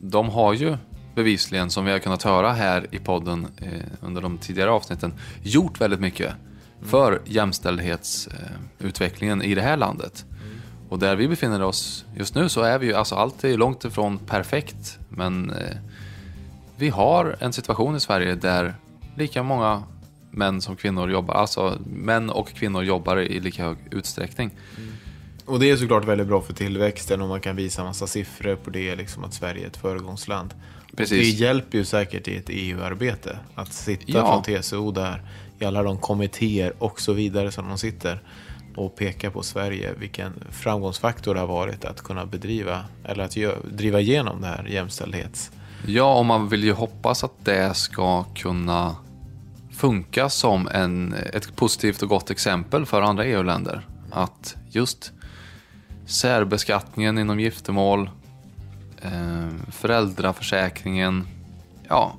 [0.00, 0.76] de har ju
[1.14, 3.68] bevisligen, som vi har kunnat höra här i podden eh,
[4.00, 6.38] under de tidigare avsnitten, gjort väldigt mycket mm.
[6.88, 10.24] för jämställdhetsutvecklingen i det här landet.
[10.30, 10.42] Mm.
[10.88, 13.84] Och där vi befinner oss just nu så är vi ju, alltså allt är långt
[13.84, 15.76] ifrån perfekt, men eh,
[16.76, 18.74] vi har en situation i Sverige där
[19.16, 19.82] lika många
[20.30, 24.50] män som kvinnor jobbar, alltså män och kvinnor jobbar i lika hög utsträckning.
[24.76, 24.92] Mm.
[25.44, 28.70] Och det är såklart väldigt bra för tillväxten om man kan visa massa siffror på
[28.70, 30.54] det, liksom att Sverige är ett föregångsland.
[30.96, 31.38] Precis.
[31.38, 34.42] Det hjälper ju säkert i ett EU-arbete att sitta ja.
[34.44, 35.22] från TCO där
[35.58, 38.22] i alla de kommittéer och så vidare som de sitter
[38.76, 44.00] och peka på Sverige, vilken framgångsfaktor det har varit att kunna bedriva eller att driva
[44.00, 45.50] igenom det här jämställdhets...
[45.86, 48.96] Ja, och man vill ju hoppas att det ska kunna
[49.72, 53.86] funka som en, ett positivt och gott exempel för andra EU-länder.
[54.10, 55.12] Att just
[56.06, 58.10] särbeskattningen inom giftermål,
[59.72, 61.26] föräldraförsäkringen,
[61.88, 62.14] ja,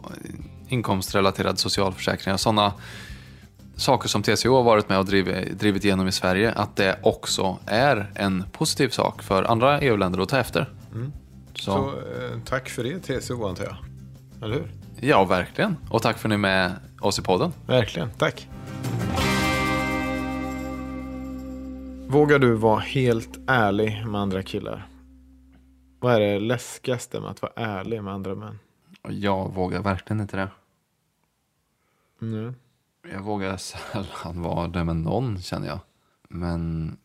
[0.68, 2.74] inkomstrelaterade socialförsäkringar, sådana
[3.76, 7.58] saker som TCO har varit med och drivit, drivit igenom i Sverige, att det också
[7.66, 10.70] är en positiv sak för andra EU-länder att ta efter.
[10.94, 11.12] Mm.
[11.56, 13.76] Så, Så eh, tack för det TCO antar jag,
[14.44, 14.72] eller hur?
[15.00, 15.78] Ja, verkligen.
[15.90, 16.72] Och tack för att ni är med
[17.02, 17.52] oss i podden.
[17.68, 18.48] Verkligen, tack.
[22.08, 24.88] Vågar du vara helt ärlig med andra killar?
[26.06, 28.60] Vad är det läskigaste med att vara ärlig med andra män?
[29.02, 30.50] Jag vågar verkligen inte det.
[32.22, 32.56] Mm.
[33.12, 33.58] Jag vågar
[33.94, 35.80] sällan vara det med någon känner jag.
[36.30, 36.98] Men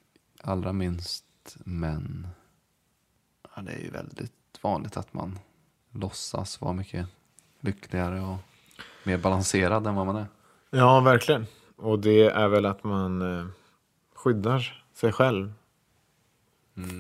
[0.43, 1.25] allra minst
[1.65, 2.29] män.
[3.57, 4.33] Ja, det är ju väldigt
[4.63, 5.39] vanligt att man
[5.91, 7.07] låtsas vara mycket
[7.61, 8.39] lyckligare och
[9.05, 10.27] mer balanserad än vad man är.
[10.71, 11.47] Ja, verkligen.
[11.77, 13.47] Och det är väl att man eh,
[14.15, 15.53] skyddar sig själv.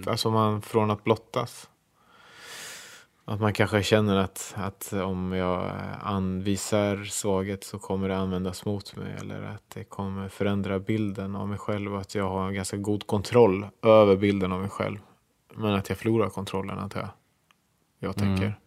[0.06, 1.69] Alltså man från att blottas.
[3.30, 8.96] Att man kanske känner att, att om jag anvisar svaghet så kommer det användas mot
[8.96, 9.16] mig.
[9.20, 11.94] Eller att det kommer förändra bilden av mig själv.
[11.94, 14.98] Och att jag har en ganska god kontroll över bilden av mig själv.
[15.54, 17.08] Men att jag förlorar kontrollen antar jag.
[17.98, 18.58] Jag tänker.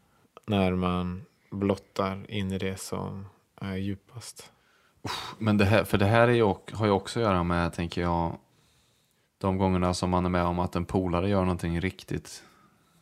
[0.46, 4.52] När man blottar in i det som är djupast.
[5.38, 8.02] Men det här, för det här är ju, har ju också att göra med, tänker
[8.02, 8.38] jag,
[9.38, 12.44] de gångerna som man är med om att en polare gör någonting riktigt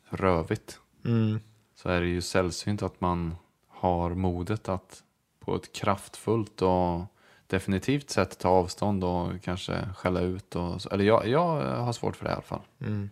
[0.09, 0.79] rövigt.
[1.05, 1.39] Mm.
[1.81, 3.35] Så är det ju sällsynt att man
[3.67, 5.03] har modet att
[5.39, 7.01] på ett kraftfullt och
[7.47, 10.55] definitivt sätt ta avstånd och kanske skälla ut.
[10.55, 11.41] Och, eller jag, jag
[11.77, 12.61] har svårt för det i alla fall.
[12.79, 13.09] Mm.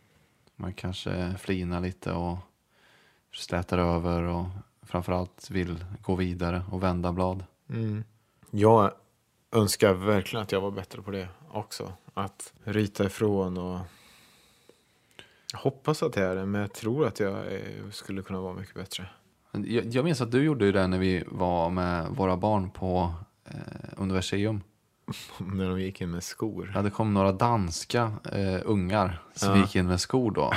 [0.56, 2.38] Man kanske flinar lite och
[3.34, 4.46] slätar över och
[4.82, 7.44] framförallt vill gå vidare och vända blad.
[7.70, 8.04] Mm.
[8.52, 8.92] Jag
[9.52, 11.94] önskar verkligen att jag var bättre på det också.
[12.14, 13.80] Att ryta ifrån och
[15.52, 17.36] jag hoppas att jag är det, men jag tror att jag
[17.92, 19.06] skulle kunna vara mycket bättre.
[19.52, 23.14] Jag, jag minns att du gjorde det när vi var med våra barn på
[23.50, 23.56] eh,
[23.98, 24.62] Universium.
[25.38, 26.72] När de gick in med skor.
[26.76, 29.58] Ja, det kom några danska eh, ungar som Ja.
[29.58, 30.54] gick in med skor då.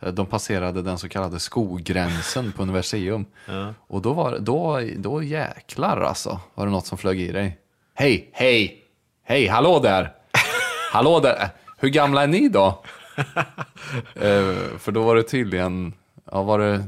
[0.00, 3.24] Eh, De passerade den så kallade skogränsen på Universium.
[3.48, 3.74] Ja.
[3.80, 7.58] Och då var då, då jäklar alltså, var det något som flög i dig.
[7.94, 8.84] Hej, hej,
[9.22, 10.12] hej, hallå där!
[10.92, 11.48] Hallå där!
[11.78, 12.82] Hur gamla är ni då?
[14.14, 15.92] eh, för då var det tydligen,
[16.32, 16.84] ja var det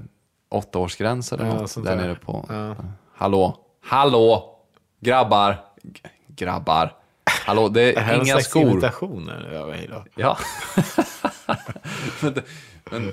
[0.48, 1.96] åttaårsgräns eller Ja, något där där.
[1.96, 2.46] nere på.
[2.48, 2.74] Ja.
[3.16, 4.58] Hallå, hallå,
[5.00, 6.92] grabbar, G- grabbar.
[7.46, 8.62] Hallå, det Det här är är en inga slags skor.
[8.70, 10.04] imitationer över mig då.
[10.14, 10.38] Ja.
[12.20, 12.42] men, det-
[12.90, 13.12] men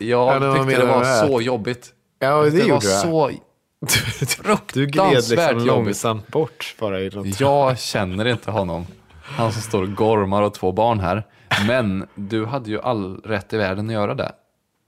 [0.00, 1.26] Ja, jag vad tyckte det var här?
[1.26, 1.92] så jobbigt.
[2.18, 3.02] Ja, det, det var gjorde jag.
[3.02, 3.30] så
[3.80, 7.10] Du gled fruktansvärt liksom långsamt bort bara i.
[7.38, 8.86] Jag känner inte honom.
[9.22, 11.22] Han som står och gormar och två barn här.
[11.66, 14.32] Men du hade ju all rätt i världen att göra det.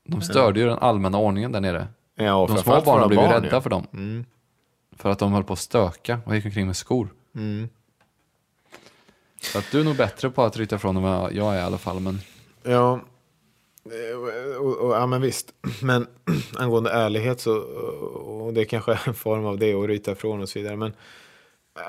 [0.04, 1.88] De störde ju den allmänna ordningen där nere.
[2.14, 3.60] Ja, De små barnen blev ju barn, rädda ja.
[3.60, 3.86] för dem.
[3.92, 4.24] Mm.
[4.96, 7.08] För att de höll på att stöka och gick omkring med skor.
[7.34, 7.68] Mm.
[9.40, 11.62] Så att du är nog bättre på att ryta ifrån än vad jag är i
[11.62, 12.00] alla fall.
[12.00, 12.20] Men
[12.62, 13.00] Ja,
[13.84, 15.54] eh, och, och, ja men visst.
[15.82, 16.06] Men
[16.58, 20.40] angående ärlighet så, och det är kanske är en form av det, och ryta ifrån
[20.40, 20.76] och så vidare.
[20.76, 20.92] Men,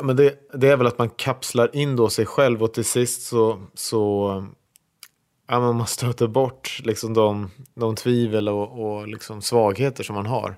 [0.01, 3.21] men det, det är väl att man kapslar in då sig själv och till sist
[3.21, 4.45] så, så
[5.51, 10.55] ja, man stöter bort liksom de, de tvivel och, och liksom svagheter som man har.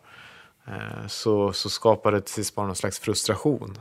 [0.67, 3.77] Eh, Så, så skapar det till sist bara någon slags frustration.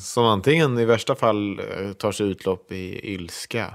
[0.00, 3.74] Som antingen i värsta fall eh, tar sig utlopp i ilska.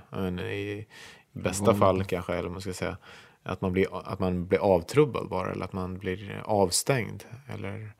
[0.51, 0.85] I,
[1.31, 2.97] bästa fall kanske, eller man ska säga.
[3.43, 5.51] Att man, blir, att man blir avtrubbad bara.
[5.51, 7.23] Eller att man blir avstängd.
[7.53, 7.91] Eller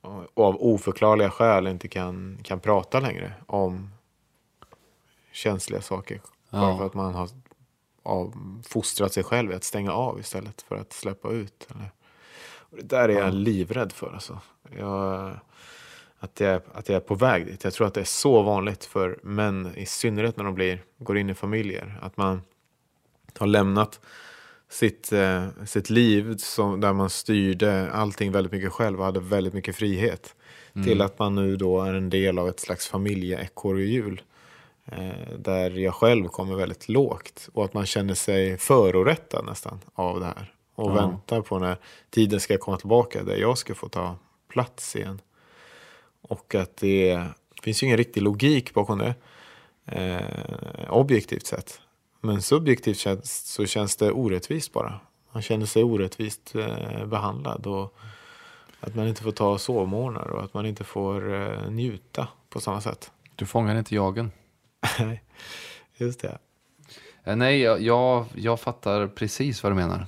[0.00, 3.90] och av oförklarliga skäl inte kan, kan prata längre om
[5.32, 6.20] känsliga saker.
[6.50, 6.78] Bara Ja.
[6.78, 7.28] för att man har
[8.08, 8.34] av,
[8.68, 11.68] fostrat sig själv i att stänga av istället för att släppa ut.
[11.70, 11.90] Eller.
[12.70, 14.12] Och det där är jag livrädd för.
[14.12, 14.40] Alltså.
[14.78, 15.32] Jag,
[16.18, 17.64] att, jag, att jag är på väg dit.
[17.64, 21.18] Jag tror att det är så vanligt för män, i synnerhet när de blir, går
[21.18, 21.98] in i familjer.
[22.02, 22.42] Att man
[23.38, 24.00] har lämnat
[24.68, 29.54] sitt, eh, sitt liv som, där man styrde allting väldigt mycket själv och hade väldigt
[29.54, 30.34] mycket frihet.
[30.84, 34.22] Till att man nu då är en del av ett slags familjeekorrehjul.
[34.92, 37.48] Eh, där jag själv kommer väldigt lågt.
[37.52, 40.52] Och att man känner sig förorättad nästan av det här.
[40.74, 40.94] Och Ja.
[40.94, 41.76] väntar på när
[42.10, 44.16] tiden ska komma tillbaka där jag ska få ta
[44.48, 45.20] plats igen.
[46.22, 47.24] Och att det
[47.62, 49.14] finns ju ingen riktig logik bakom det.
[49.86, 51.80] Eh, objektivt sett.
[52.20, 55.00] Men subjektivt känns, så känns det orättvist bara.
[55.32, 57.66] Man känner sig orättvist eh, behandlad.
[57.66, 57.94] Och
[58.80, 62.80] att man inte får ta sovmorgnar och att man inte får eh, njuta på samma
[62.80, 63.10] sätt.
[63.36, 64.30] du fångar inte jagen.
[64.98, 65.22] Nej,
[65.96, 66.38] Just det.
[67.24, 70.06] Eh, Nej, jag, jag, jag fattar precis vad du menar.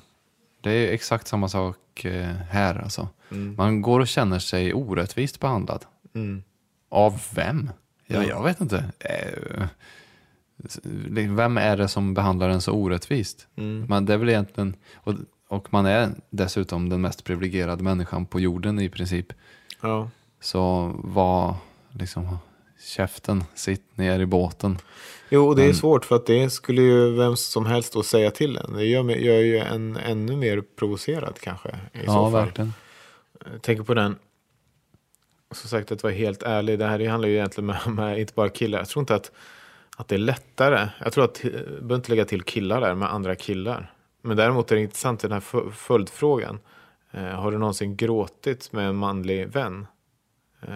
[0.60, 3.08] Det är exakt samma sak eh, här alltså.
[3.56, 5.84] Man går och känner sig orättvist behandlad.
[6.14, 6.42] Mm.
[6.88, 7.70] Av vem?
[8.06, 8.84] Ja, jag vet inte.
[8.98, 9.66] Eh,
[11.28, 13.48] Vem är det som behandlar en så orättvist?
[13.56, 13.86] Mm.
[13.88, 15.14] Man, det är väl egentligen, och,
[15.48, 19.32] och man är dessutom den mest privilegierade människan på jorden i princip.
[19.80, 20.10] Ja.
[20.40, 21.54] Så var
[21.90, 22.38] liksom
[22.80, 24.78] käften, sitt ner i båten.
[25.28, 28.02] Jo, och det är Men- svårt för att det skulle ju vem som helst då
[28.02, 28.72] säga till en.
[28.72, 31.68] Det gör, mig, gör ju en ännu mer provocerad kanske.
[31.92, 32.32] I så Ja, fall.
[32.32, 32.72] verkligen.
[33.52, 34.16] Jag tänker på den.
[35.50, 36.78] Som sagt, att vara helt ärlig.
[36.78, 38.78] Det här handlar ju egentligen med, med inte bara killar.
[38.78, 39.32] Jag tror inte att,
[39.96, 40.88] att det är lättare.
[41.04, 43.92] Jag tror att, jag behöver inte lägga till killar där med andra killar.
[44.22, 46.58] Men däremot är det intressant den här följdfrågan.
[47.12, 49.86] Eh, har du någonsin gråtit med en manlig vän?
[50.62, 50.68] Eh,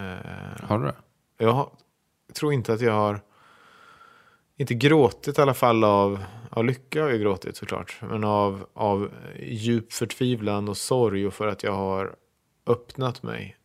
[0.62, 0.94] Har du det?
[1.38, 1.68] jag har,
[2.32, 3.20] tror inte att jag har...
[4.56, 7.98] Inte gråtit i alla fall av, av lycka har jag gråtit såklart.
[8.00, 9.10] Men av, av
[9.40, 12.16] djup förtvivlan och sorg och för att jag har
[12.66, 13.56] öppnat mig.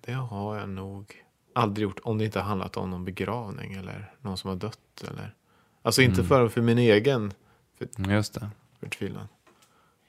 [0.00, 1.24] Det har jag nog
[1.54, 2.00] aldrig gjort.
[2.02, 5.04] Om det inte har handlat om någon begravning eller någon som har dött.
[5.08, 5.34] Eller...
[5.82, 7.32] Alltså inte för, för min egen
[7.96, 8.50] Just det.
[8.80, 9.28] förtvivlan.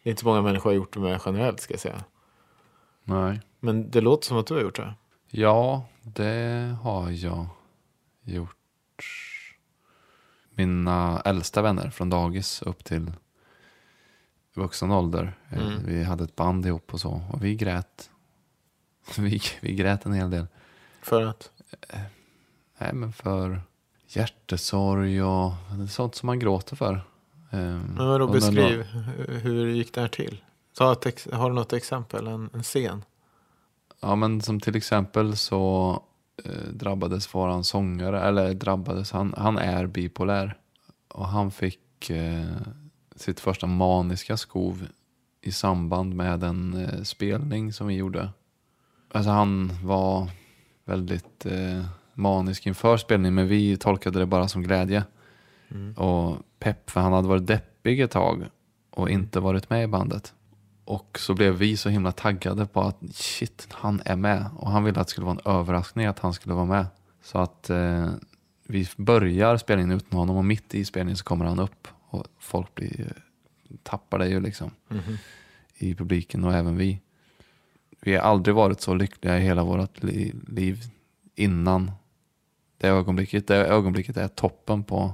[0.03, 2.03] Det är inte många människor har gjort det med generellt ska jag säga.
[3.03, 3.41] Nej.
[3.59, 4.93] Men det låter som att du har gjort det.
[5.29, 7.47] Ja, det har jag
[8.23, 8.55] gjort.
[10.49, 13.11] Mina äldsta vänner från dagis upp till
[14.53, 15.37] vuxen ålder.
[15.49, 15.85] Eh, Mm.
[15.85, 17.21] Vi hade ett band ihop och så.
[17.31, 18.09] Och vi grät.
[19.17, 20.47] Vi, vi grät en hel del.
[21.01, 21.51] För att?
[22.77, 23.61] Nej, men för
[24.07, 25.51] hjärtesorg och
[25.89, 26.93] sånt som man gråter för.
[27.51, 28.81] Eh, Men vadå, beskriv.
[28.83, 30.43] Hur, hur gick det här till?
[30.77, 32.27] Ta ett har du något exempel?
[32.27, 33.03] En, en scen?
[33.99, 36.03] Ja, men som till exempel så
[36.45, 40.57] eh, drabbades våran sångare, eller drabbades, han, han är bipolär.
[41.07, 42.45] Och han fick eh,
[43.15, 44.87] sitt första maniska skov
[45.41, 48.29] i samband med en eh, spelning som vi gjorde.
[49.11, 50.29] Alltså han var
[50.85, 55.03] väldigt eh, manisk inför spelningen, men vi tolkade det bara som glädje.
[55.95, 58.45] Och pepp, för han hade varit deppig ett tag
[58.89, 60.33] och inte varit med i bandet.
[60.85, 64.45] Och så blev vi så himla taggade på att shit, han är med.
[64.55, 66.85] Och han ville att det skulle vara en överraskning att han skulle vara med.
[67.23, 68.09] Så att eh,
[68.67, 71.87] vi börjar spelningen utan honom och mitt i spelningen så kommer han upp.
[72.09, 73.13] Och folk blir,
[73.83, 74.71] tappar det ju liksom
[75.77, 76.99] i publiken och även vi.
[78.01, 80.83] Vi har aldrig varit så lyckliga i hela vårt li liv
[81.35, 81.91] innan
[82.77, 83.47] det ögonblicket.
[83.47, 85.13] Det ögonblicket är toppen på,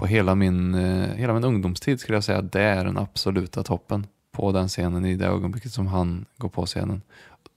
[0.00, 2.42] på hela, min, eh, hela min ungdomstid skulle jag säga.
[2.42, 6.66] Det är den absoluta toppen på den scenen i det ögonblicket som han går på
[6.66, 7.02] scenen.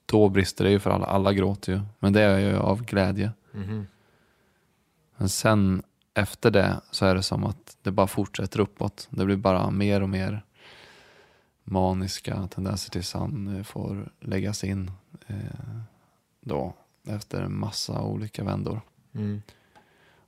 [0.06, 1.06] Då brister det ju för alla.
[1.06, 1.82] Alla gråter ju.
[2.00, 3.32] Men det är ju av glädje.
[5.18, 9.08] Men sen efter det så är det som att det bara fortsätter uppåt.
[9.10, 10.42] Det blir bara mer och mer
[11.64, 14.92] maniska tendenser tills han eh, får läggas in
[15.28, 15.36] eh,
[16.42, 16.74] då
[17.08, 18.82] efter en massa olika vändor.
[19.14, 19.42] Mm.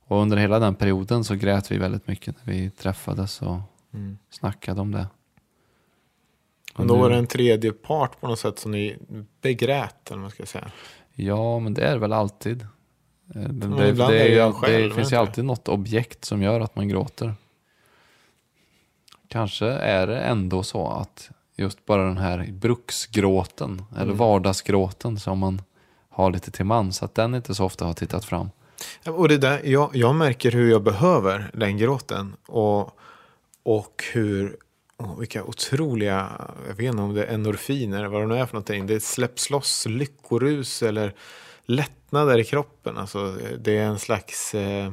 [0.08, 3.58] Och under hela den perioden så grät vi väldigt mycket när vi träffades och
[3.94, 4.18] Mm.
[4.30, 5.06] snackade om det.
[6.72, 8.96] Och Men då nu- var det en tredje part på något sätt som ni
[9.40, 10.70] begrät, eller man ska säga.
[11.14, 12.62] Ja, men det är det väl alltid.
[12.62, 12.68] Eh,
[13.42, 16.88] Det, det, det, ju själv, det finns ju alltid något objekt som gör att man
[16.88, 17.34] gråter.
[19.28, 24.16] Kanske är det ändå så att just bara den här bruksgråten, eller Mm.
[24.16, 25.62] vardagsgråten som man
[26.08, 28.50] har lite till mans, att den inte så ofta har tittat fram.
[29.04, 32.36] Och det där, jag, jag märker hur jag behöver den gråten.
[32.46, 32.98] Och,
[33.62, 34.56] och hur,
[34.96, 36.32] och vilka otroliga,
[36.68, 38.86] jag vet inte om det är endorfiner, vad det nu är för någonting.
[38.86, 41.14] Det släpps loss lyckorus eller
[41.64, 42.98] lättnader i kroppen.
[42.98, 44.92] Alltså, det är en slags eh,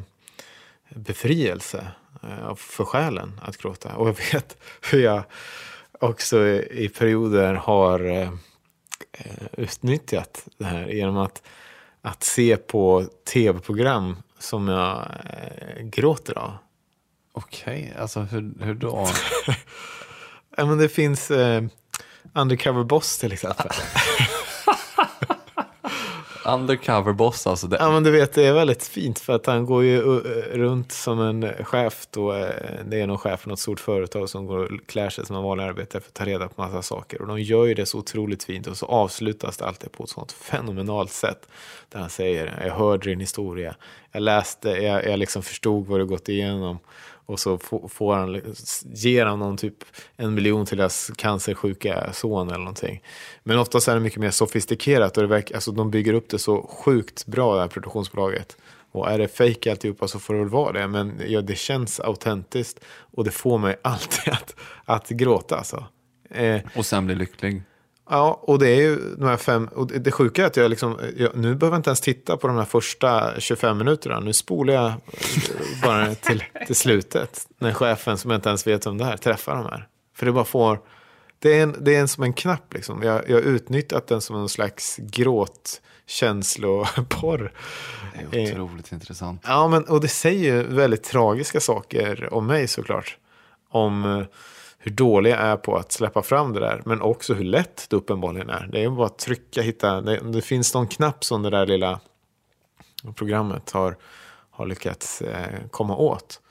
[0.89, 1.87] befrielse
[2.23, 3.95] eh, för själen att gråta.
[3.95, 4.57] Och jag vet
[4.91, 5.23] hur jag
[5.99, 8.29] också i, i perioder har eh,
[9.11, 11.41] eh utnyttjat det här genom att,
[12.03, 16.51] att se på tv-program som jag eh, gråter av.
[17.31, 19.07] Okej, alltså hur, hur då?
[20.57, 21.63] Ja, men det finns eh,
[22.33, 23.69] Undercover Boss till exempel.
[26.45, 27.67] Undercover boss alltså.
[27.67, 30.21] Det, Ja men du vet det är väldigt fint för att han går ju uh,
[30.53, 32.33] runt som en chef då.
[32.33, 32.49] Eh,
[32.85, 35.43] det är någon chef för något stort företag som går och klär sig som en
[35.43, 37.21] vanlig arbetare för att ta reda på massa saker.
[37.21, 40.09] Och de gör ju det så otroligt fint och så avslutas det alltid på ett
[40.09, 41.47] sånt fenomenalt sätt.
[41.89, 43.75] Där han säger, jag hörde din historia,
[44.11, 46.79] jag läste, jag, jag liksom förstod vad du gått igenom.
[47.25, 48.41] Och så får, han,
[48.85, 49.83] ger han någon typ
[50.15, 53.03] en miljon till deras cancersjuka son eller någonting.
[53.43, 56.39] Men oftast är det mycket mer sofistikerat och det verkar, alltså de bygger upp det
[56.39, 58.57] så sjukt bra det här produktionsbolaget.
[58.91, 60.87] Och är det fejk alltihopa så får det väl vara det.
[60.87, 64.55] Men ja, det känns autentiskt och det får mig alltid att,
[64.85, 65.85] att gråta alltså.
[66.29, 67.63] Eh, och sen bli lycklig.
[68.09, 70.99] Ja, och det är ju de här fem, och det sjuka är att jag liksom,
[71.17, 74.19] jag, nu behöver jag inte ens titta på de här första 25 minuterna.
[74.19, 74.93] Nu spolar jag
[75.83, 77.47] bara till, till slutet.
[77.57, 79.87] När chefen, som jag inte ens vet om det här, träffar de här.
[80.15, 80.79] För det bara får,
[81.39, 83.03] det är en, det är en som en knapp liksom.
[83.03, 87.53] Jag, jag har utnyttjat den som en slags gråt känsloporr.
[88.31, 89.41] Det är Eh, otroligt intressant.
[89.45, 93.17] Ja, men, och det säger ju väldigt tragiska saker om mig såklart.
[93.69, 94.25] Om eh,
[94.83, 96.81] hur dålig jag är på att släppa fram det där.
[96.85, 98.69] Men också hur lätt det uppenbarligen är.
[98.71, 100.01] Det är bara att trycka, hitta.
[100.01, 101.99] Det, det finns någon knapp som det där lilla
[103.15, 103.97] programmet har,
[104.51, 106.41] har lyckats eh, komma åt.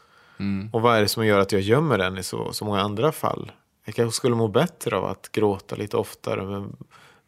[0.72, 3.12] Och vad är det som gör att jag gömmer den i så, så många andra
[3.12, 3.52] fall?
[3.84, 6.42] Jag kanske skulle må bättre av att gråta lite oftare.
[6.42, 6.76] Men,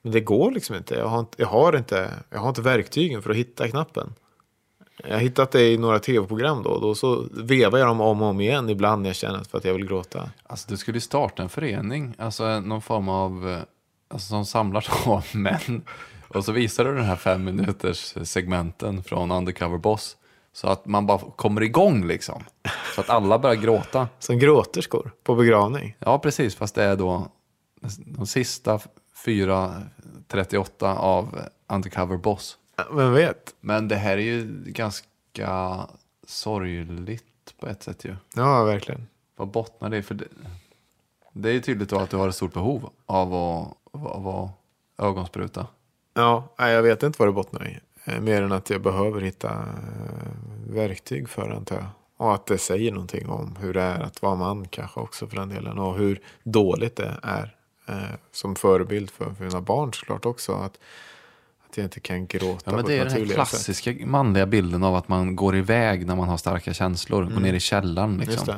[0.02, 0.94] men det går liksom inte.
[0.94, 2.10] Jag har inte, jag, har inte.
[2.30, 4.14] jag har inte verktygen för att hitta knappen.
[5.08, 6.78] Jag har hittat det i några tv-program då.
[6.78, 9.64] Då så vevar jag dem om och om igen ibland när jag känner för att
[9.64, 10.30] jag vill gråta.
[10.42, 13.60] Alltså du skulle starta en förening, alltså någon form av,
[14.08, 15.82] alltså som samlar då män.
[16.28, 20.16] Och så visar du den här fem minuters segmenten från Undercover Boss.
[20.52, 22.44] Så att man bara kommer igång liksom.
[22.94, 24.08] Så att alla börjar gråta.
[24.18, 25.96] Som gråterskor på begravning.
[25.98, 26.54] Ja, precis.
[26.54, 27.28] Fast det är då
[27.96, 28.78] de sista
[29.26, 32.58] 4.38 av Undercover Boss.
[32.90, 33.54] Vem vet?
[33.60, 35.78] Men det här är ju ganska
[36.26, 38.16] sorgligt på ett sätt ju.
[38.34, 39.06] Ja, verkligen.
[39.36, 40.02] Vad bottnar det?
[40.02, 40.24] För det,
[41.32, 44.50] det är ju tydligt då att du har ett stort behov av att, av att
[45.06, 45.66] ögonspruta.
[46.14, 47.78] Ja, jag vet inte vad det bottnar i.
[48.04, 51.86] Eh, Mer än att jag behöver hitta eh, verktyg för det, antar jag.
[52.16, 55.36] Och att det säger någonting om hur det är att vara man kanske också för
[55.36, 55.78] den delen.
[55.78, 57.56] Och hur dåligt det är
[57.86, 60.52] eh, som förebild för, för mina barn såklart också.
[60.52, 60.78] Att,
[61.74, 63.50] att jag inte kan gråta Ja, men det är den här naturligare sätt.
[63.50, 67.24] klassiska manliga bilden av att man går iväg när man har starka känslor.
[67.24, 68.28] Går ner i källaren Mm.
[68.28, 68.54] Liksom.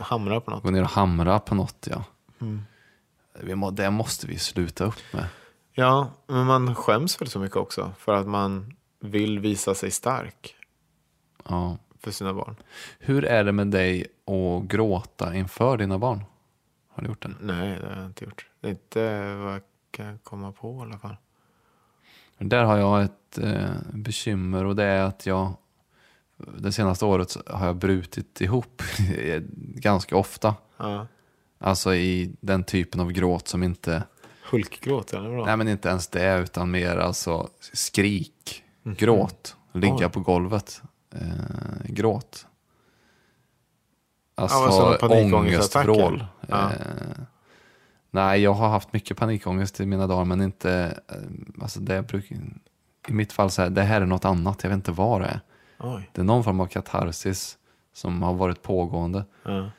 [0.00, 0.62] Hamra på något.
[0.62, 2.04] Går ner och hamrar på något ja.
[2.40, 2.62] Mm.
[3.58, 5.26] Må, det måste vi sluta upp med.
[5.72, 7.92] Ja, men man skäms väl så mycket också.
[7.98, 10.54] För att man vill visa sig stark
[11.48, 11.78] Ja.
[12.00, 12.56] för sina barn.
[12.98, 16.24] Hur är det med dig att gråta inför dina barn?
[16.94, 17.30] Har du gjort det?
[17.40, 18.46] Nej, det har jag inte gjort.
[18.60, 21.16] Det är inte vad jag kan komma på i alla fall.
[22.38, 25.56] Där har jag ett eh, bekymmer och det är att jag
[26.58, 28.82] det senaste året har jag brutit ihop
[29.74, 30.54] ganska ofta.
[30.76, 31.06] Ja.
[31.58, 34.02] Alltså i den typen av gråt som inte,
[34.50, 35.44] Hulkgråt, eller vadå?
[35.44, 40.08] nej men inte ens det utan mer alltså skrik, gråt, ligga Oj.
[40.08, 40.82] på golvet,
[41.14, 41.20] eh,
[41.84, 42.46] gråt.
[44.36, 45.90] Ja, Alltså panikångestattacker?
[45.90, 46.26] ångestvrål.
[46.48, 46.72] Ja.
[46.72, 46.78] Eh,
[48.14, 52.36] nej, jag har haft mycket panikångest i mina dagar men inte, eh, alltså det brukar,
[53.08, 55.26] i mitt fall så här, det här är något annat, jag vet inte vad det
[55.26, 55.40] är.
[55.78, 56.10] Oj.
[56.12, 57.58] Det är någon form av katarsis
[57.92, 59.70] som har varit pågående Ja.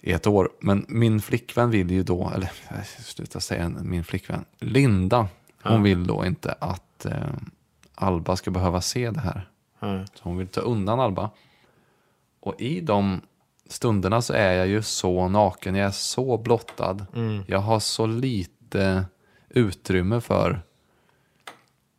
[0.00, 0.50] i ett år.
[0.60, 5.18] Men min flickvän vill ju då, eller nej, sluta säga min flickvän, Linda,
[5.62, 5.78] hon Ja.
[5.78, 7.12] vill då inte att eh,
[7.94, 9.48] Alba ska behöva se det här.
[9.80, 10.06] Ja.
[10.14, 11.30] Så hon vill ta undan Alba.
[12.40, 13.20] Och i de
[13.68, 17.06] stunderna så är jag ju så naken, jag är så blottad.
[17.14, 17.44] Mm.
[17.48, 19.04] Jag har så lite
[19.48, 20.62] utrymme för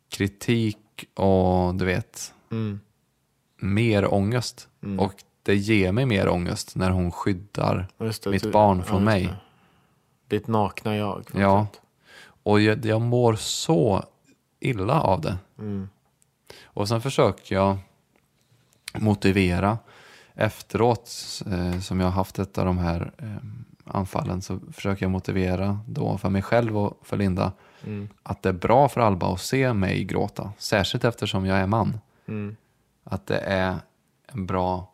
[0.08, 0.78] kritik
[1.14, 2.80] och du vet, Mm.
[3.60, 4.68] mer ångest.
[4.98, 9.24] Och det ger mig mer ångest när hon skyddar det, mitt du- barn från mig.
[9.24, 10.36] det.
[10.36, 11.24] Ditt nakna jag.
[11.34, 11.66] Ja.
[11.72, 11.80] sätt.
[12.42, 14.04] Och jag, jag mår så
[14.60, 15.38] illa av det.
[15.58, 15.88] Mm.
[16.64, 17.78] Och sen försöker jag
[18.98, 19.78] motivera
[20.40, 21.10] efteråt,
[21.52, 23.36] eh, som jag har haft ett av de här eh,
[23.84, 27.52] anfallen, så försöker jag motivera då för mig själv och för Linda
[27.84, 28.08] Mm.
[28.22, 30.52] att det är bra för Alba att se mig gråta.
[30.58, 32.00] Särskilt eftersom jag är man.
[32.28, 32.56] Mm.
[33.04, 33.76] Att det är
[34.26, 34.92] en bra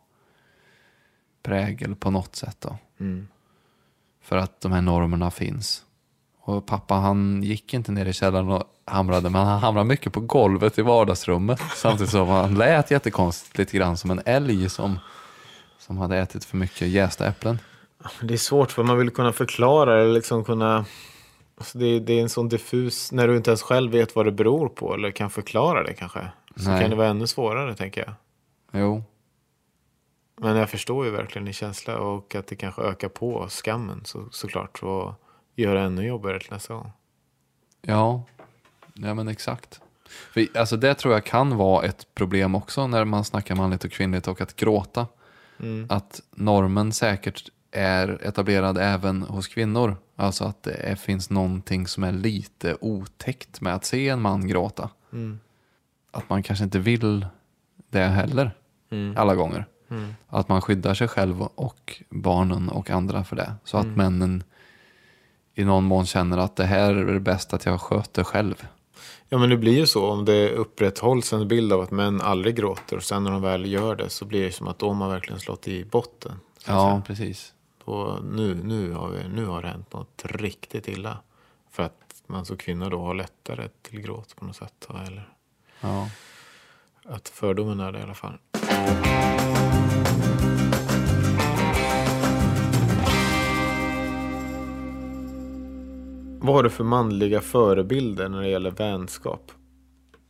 [1.43, 2.77] prägel på något sätt då.
[2.99, 3.27] Mm.
[4.21, 5.83] För att de här normerna finns.
[6.41, 10.19] Och pappa han gick inte ner i källaren och hamrade, men han hamrade mycket på
[10.19, 11.59] golvet i vardagsrummet.
[11.75, 14.99] Samtidigt som han lät jättekonstigt, lite grann som en älg som,
[15.87, 17.59] som hade ätit för mycket jästa äpplen.
[18.21, 20.85] Det är svårt för man vill kunna förklara eller liksom kunna...
[21.57, 23.11] Alltså det, är, det är en sån diffus...
[23.11, 26.27] När du inte ens själv vet vad det beror på eller kan förklara det kanske.
[26.55, 26.81] Så Nej.
[26.81, 28.13] kan det vara ännu svårare tänker jag.
[28.81, 29.03] Jo,
[30.41, 34.27] Men jag förstår ju verkligen din känsla och att det kanske ökar på skammen så,
[34.31, 34.83] såklart.
[34.83, 35.13] Och
[35.55, 36.91] gör det ännu jobbigare till nästa gång.
[37.81, 38.23] ja,
[38.93, 39.81] ja men exakt.
[40.07, 43.91] För, alltså det tror jag kan vara ett problem också när man snackar manligt och
[43.91, 45.07] kvinnligt och att gråta.
[45.89, 49.95] Att normen säkert är etablerad även hos kvinnor.
[50.15, 54.47] Alltså att det är, finns någonting som är lite otäckt med att se en man
[54.47, 54.89] gråta.
[56.11, 57.25] Att man kanske inte vill
[57.89, 58.51] det heller
[59.15, 59.65] alla gånger.
[60.27, 63.53] Att man skyddar sig själv och barnen och andra för det.
[63.63, 64.43] Så att männen
[65.53, 68.67] i någon mån känner att det här är det bäst att jag sköter själv.
[69.29, 72.55] Ja men det blir ju så om det upprätthålls en bild av att män aldrig
[72.55, 75.09] gråter och sen när de väl gör det så blir det som att de har
[75.09, 76.39] verkligen slått i botten.
[76.67, 77.53] Ja, precis.
[77.85, 81.17] Då, nu, nu, har vi, nu har det hänt något riktigt illa.
[81.71, 84.87] För att man som kvinna då har lättare till gråt på något sätt.
[85.07, 85.29] Eller
[85.81, 86.09] Ja.
[87.05, 88.37] att fördomen är det i alla fall.
[96.39, 99.51] Vad har du för manliga förebilder när det gäller vänskap?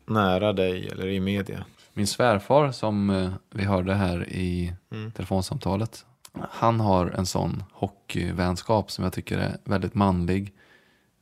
[0.06, 1.66] Nära dig eller i media?
[1.94, 5.12] Min svärfar som eh, vi hörde här i Mm.
[5.12, 6.06] telefonsamtalet.
[6.52, 10.54] Han har en sån hockeyvänskap som jag tycker är väldigt manlig.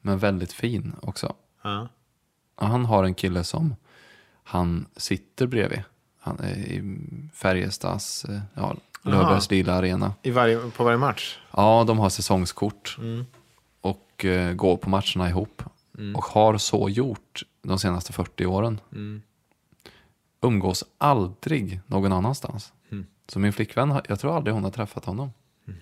[0.02, 1.34] Men väldigt fin också.
[1.64, 1.88] Ja,
[2.56, 3.76] Han har en kille som
[4.44, 5.84] han sitter bredvid.
[6.20, 6.98] Han är i
[7.34, 10.14] Färjestads, eh, ja, Löfbergs lila arena.
[10.24, 11.38] I varje, på varje match?
[11.52, 13.26] Ja, de har säsongskort Mm.
[14.16, 15.64] Och eh, går på matcherna ihop.
[16.16, 18.80] Och har så gjort de senaste 40 åren.
[18.92, 19.22] Mm.
[20.42, 22.74] Umgås aldrig någon annanstans.
[22.92, 23.06] Mm.
[23.28, 25.34] Så min flickvän, jag tror aldrig hon har träffat honom.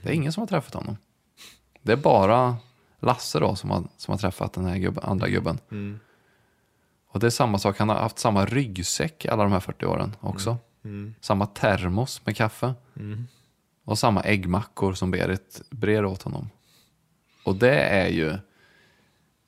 [0.04, 0.98] Det är ingen som har träffat honom.
[1.82, 2.58] Det är bara
[3.00, 5.60] Lasse då som har, som har träffat den här gubben, andra gubben.
[5.72, 6.00] Mm.
[7.08, 10.16] Och det är samma sak, han har haft samma ryggsäck alla de här 40 åren
[10.20, 10.58] också.
[10.84, 11.16] Mm.
[11.22, 12.74] Samma termos med kaffe.
[12.96, 13.28] Mm.
[13.84, 16.50] Och samma äggmackor som Berit brer åt honom.
[17.44, 18.38] Och det är ju,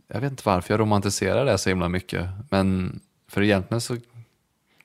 [0.07, 2.29] jag vet inte varför jag romantiserar det så himla mycket.
[2.49, 3.97] Men för egentligen så,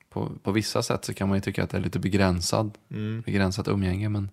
[0.09, 3.21] på, på vissa sätt så kan man ju tycka att det är lite begränsad, Mm.
[3.21, 4.09] begränsat umgänge.
[4.09, 4.29] Men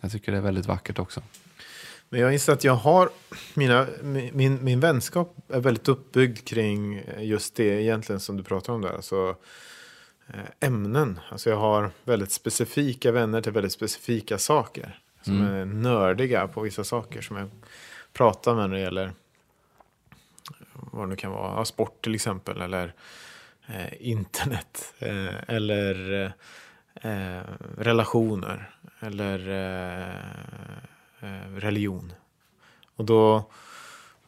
[0.00, 1.22] jag tycker det är väldigt vackert också.
[2.08, 3.10] Men jag inser att jag har,
[3.54, 3.86] mina,
[4.32, 8.92] min, min vänskap är väldigt uppbyggd kring just det egentligen som du pratar om där.
[8.92, 9.36] Alltså
[10.28, 11.20] eh, ämnen.
[11.30, 14.98] Alltså jag har väldigt specifika vänner till väldigt specifika saker.
[15.26, 17.48] Som är nördiga på vissa saker som jag
[18.12, 19.12] pratar med när det gäller
[20.72, 22.60] vad det nu kan vara, sport till exempel.
[22.60, 22.94] Eller
[23.66, 24.94] eh, internet.
[24.98, 26.24] Eh, eller
[26.94, 27.40] eh,
[27.78, 28.70] relationer.
[29.00, 30.16] Eller eh,
[31.20, 32.12] eh, religion.
[32.96, 33.50] Och då,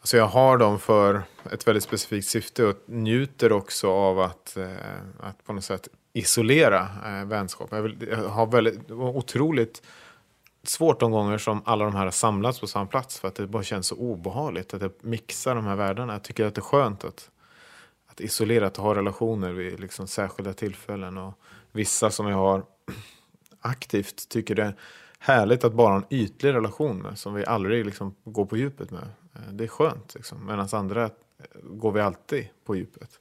[0.01, 1.23] alltså jag har dem för
[1.53, 4.73] ett väldigt specifikt syfte och njuter också av att, eh,
[5.21, 6.89] att på något sätt isolera
[7.25, 7.69] vänskap.
[7.73, 9.83] Jag, vill, jag har väldigt otroligt
[10.63, 13.47] svårt de gånger som alla de här har samlats på samma plats för att det
[13.47, 16.13] bara känns så obehagligt att jag mixar de här världarna.
[16.13, 17.31] Jag tycker att det är skönt att,
[18.07, 21.19] att isolera, att ha relationer vid liksom särskilda tillfällen.
[21.19, 21.35] Och
[21.73, 22.65] vissa som jag har
[23.61, 24.75] aktivt tycker det är
[25.19, 28.91] härligt att bara ha en ytlig relation med som vi aldrig liksom går på djupet
[28.91, 29.09] med.
[29.35, 30.47] Eh, Det är skönt liksom.
[30.47, 31.11] Medan andra eh,
[31.63, 33.21] går vi alltid på djupet.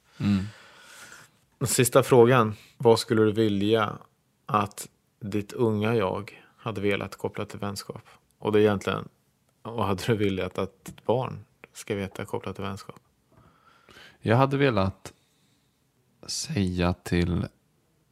[1.58, 2.54] Den sista frågan.
[2.76, 3.98] Vad skulle du vilja
[4.46, 4.88] att
[5.20, 8.02] ditt unga jag hade velat koppla till vänskap?
[8.38, 9.08] Och det är egentligen,
[9.62, 13.00] vad hade du velat att ett barn ska veta kopplat till vänskap?
[14.20, 15.12] Jag hade velat
[16.26, 17.46] säga till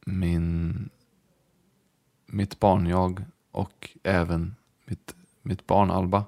[0.05, 0.89] min,
[2.25, 4.55] mitt barn-jag och även
[4.85, 6.25] mitt, mitt barn Alba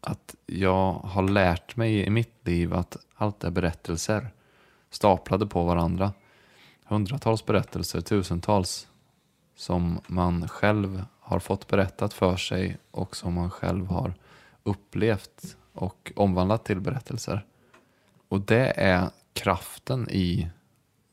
[0.00, 4.30] att jag har lärt mig i mitt liv att allt är berättelser
[4.90, 6.12] staplade på varandra.
[6.84, 8.88] Hundratals berättelser, tusentals
[9.60, 14.14] som man själv har fått berättat för sig och som man själv har
[14.62, 17.46] upplevt och omvandlat till berättelser.
[18.28, 20.50] Och det är kraften i,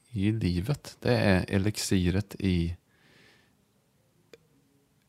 [0.10, 0.98] i livet.
[1.00, 2.78] Det är elixiret i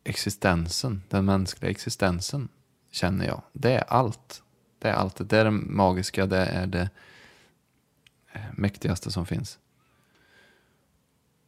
[0.05, 2.49] existensen, den mänskliga existensen,
[2.91, 3.43] känner jag.
[3.53, 4.43] Det är allt.
[4.79, 5.29] Det är allt.
[5.29, 6.91] Det är det magiska, det är det
[8.33, 9.59] eh, mäktigaste som finns.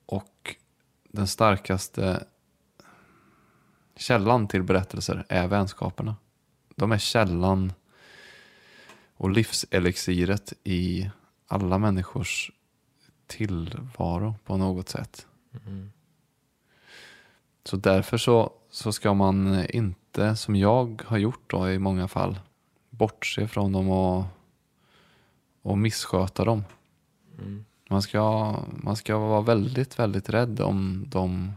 [0.06, 0.56] Och
[1.12, 2.24] den starkaste
[3.96, 6.16] källan till berättelser är vänskaperna.
[6.76, 7.72] De är källan
[9.14, 11.10] och livselixiret i
[11.46, 12.50] alla människors
[13.26, 15.26] tillvaro på något sätt.
[17.64, 22.40] Så därför så, så ska man inte, som jag har gjort då i många fall,
[22.90, 24.24] bortse från dem och,
[25.62, 26.64] och missköta dem.
[27.90, 31.52] Man, ska, man ska vara väldigt, väldigt rädd om de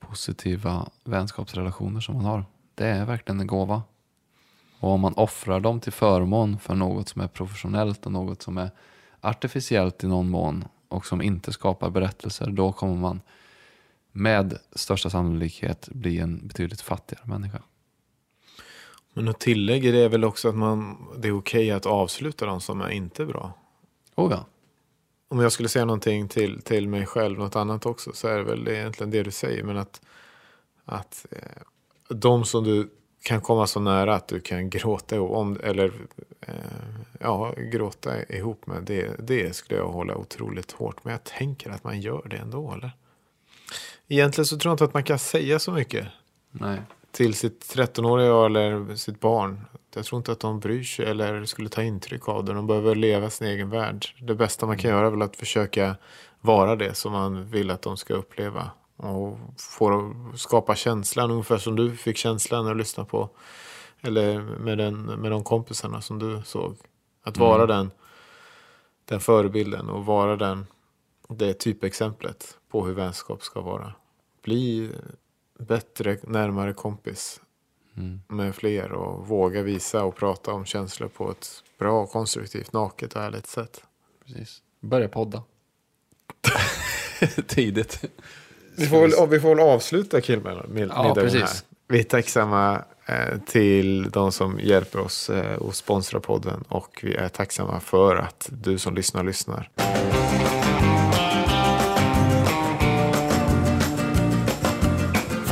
[0.00, 2.44] positiva vänskapsrelationer som man har.
[2.74, 3.82] Det är verkligen en gåva.
[4.80, 8.58] Och om man offrar dem till förmån för något som är professionellt och något som
[8.58, 8.70] är
[9.20, 13.20] artificiellt i någon mån och som inte skapar berättelser, då kommer man
[14.12, 17.62] med största sannolikhet bli en betydligt fattigare människa.
[19.12, 22.60] Men att tillägga det är väl också att man, det är okej att avsluta de
[22.60, 23.52] som är inte bra.
[24.14, 24.44] Oh ja.
[25.28, 28.44] Om jag skulle säga någonting till, till mig själv, något annat också, så är det
[28.44, 29.62] väl egentligen det du säger.
[29.62, 30.00] Men att,
[30.84, 31.62] att eh,
[32.08, 32.90] de som du
[33.22, 35.92] kan komma så nära att du kan gråta ihop, om, eller
[36.40, 36.54] eh,
[37.20, 41.04] ja, gråta ihop med, det, det skulle jag hålla otroligt hårt.
[41.04, 42.90] Men jag tänker att man gör det ändå, eller?
[44.08, 46.06] Egentligen så tror jag inte att man kan säga så mycket
[46.50, 46.80] Nej
[47.14, 49.60] till sitt 13-åriga jag eller sitt barn.
[49.94, 52.52] Jag tror inte att de bryr sig eller skulle ta intryck av det.
[52.52, 54.06] De behöver leva sin egen värld.
[54.20, 55.96] Det bästa man kan göra är väl att försöka
[56.40, 58.70] vara det som man vill att de ska uppleva.
[58.96, 63.30] Och få skapa känslan, ungefär som du fick känslan när du lyssnade på.
[64.00, 66.76] Eller med, den, med de kompisarna som du såg.
[67.22, 67.90] Att vara den,
[69.04, 70.66] den förebilden och vara den
[71.28, 73.92] det typexemplet på hur vänskap ska vara.
[74.42, 74.90] Bli
[75.58, 77.40] bättre, närmare kompis
[78.28, 81.48] med fler och våga visa och prata om känslor på ett
[81.78, 83.80] bra, konstruktivt, naket och ärligt sätt.
[84.26, 84.62] Precis.
[84.80, 85.42] Börja podda.
[87.46, 88.04] Tidigt.
[88.76, 91.14] Vi får väl, vi får väl avsluta killmiddagen Ja, här.
[91.14, 91.64] precis.
[91.88, 97.14] Vi är tacksamma eh, till de som hjälper oss eh, och sponsrar podden och vi
[97.14, 99.70] är tacksamma för att du som lyssnar lyssnar.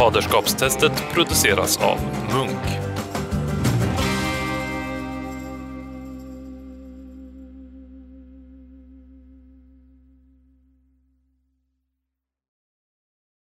[0.03, 1.99] Faderskapstestet produceras av
[2.33, 2.82] Munk.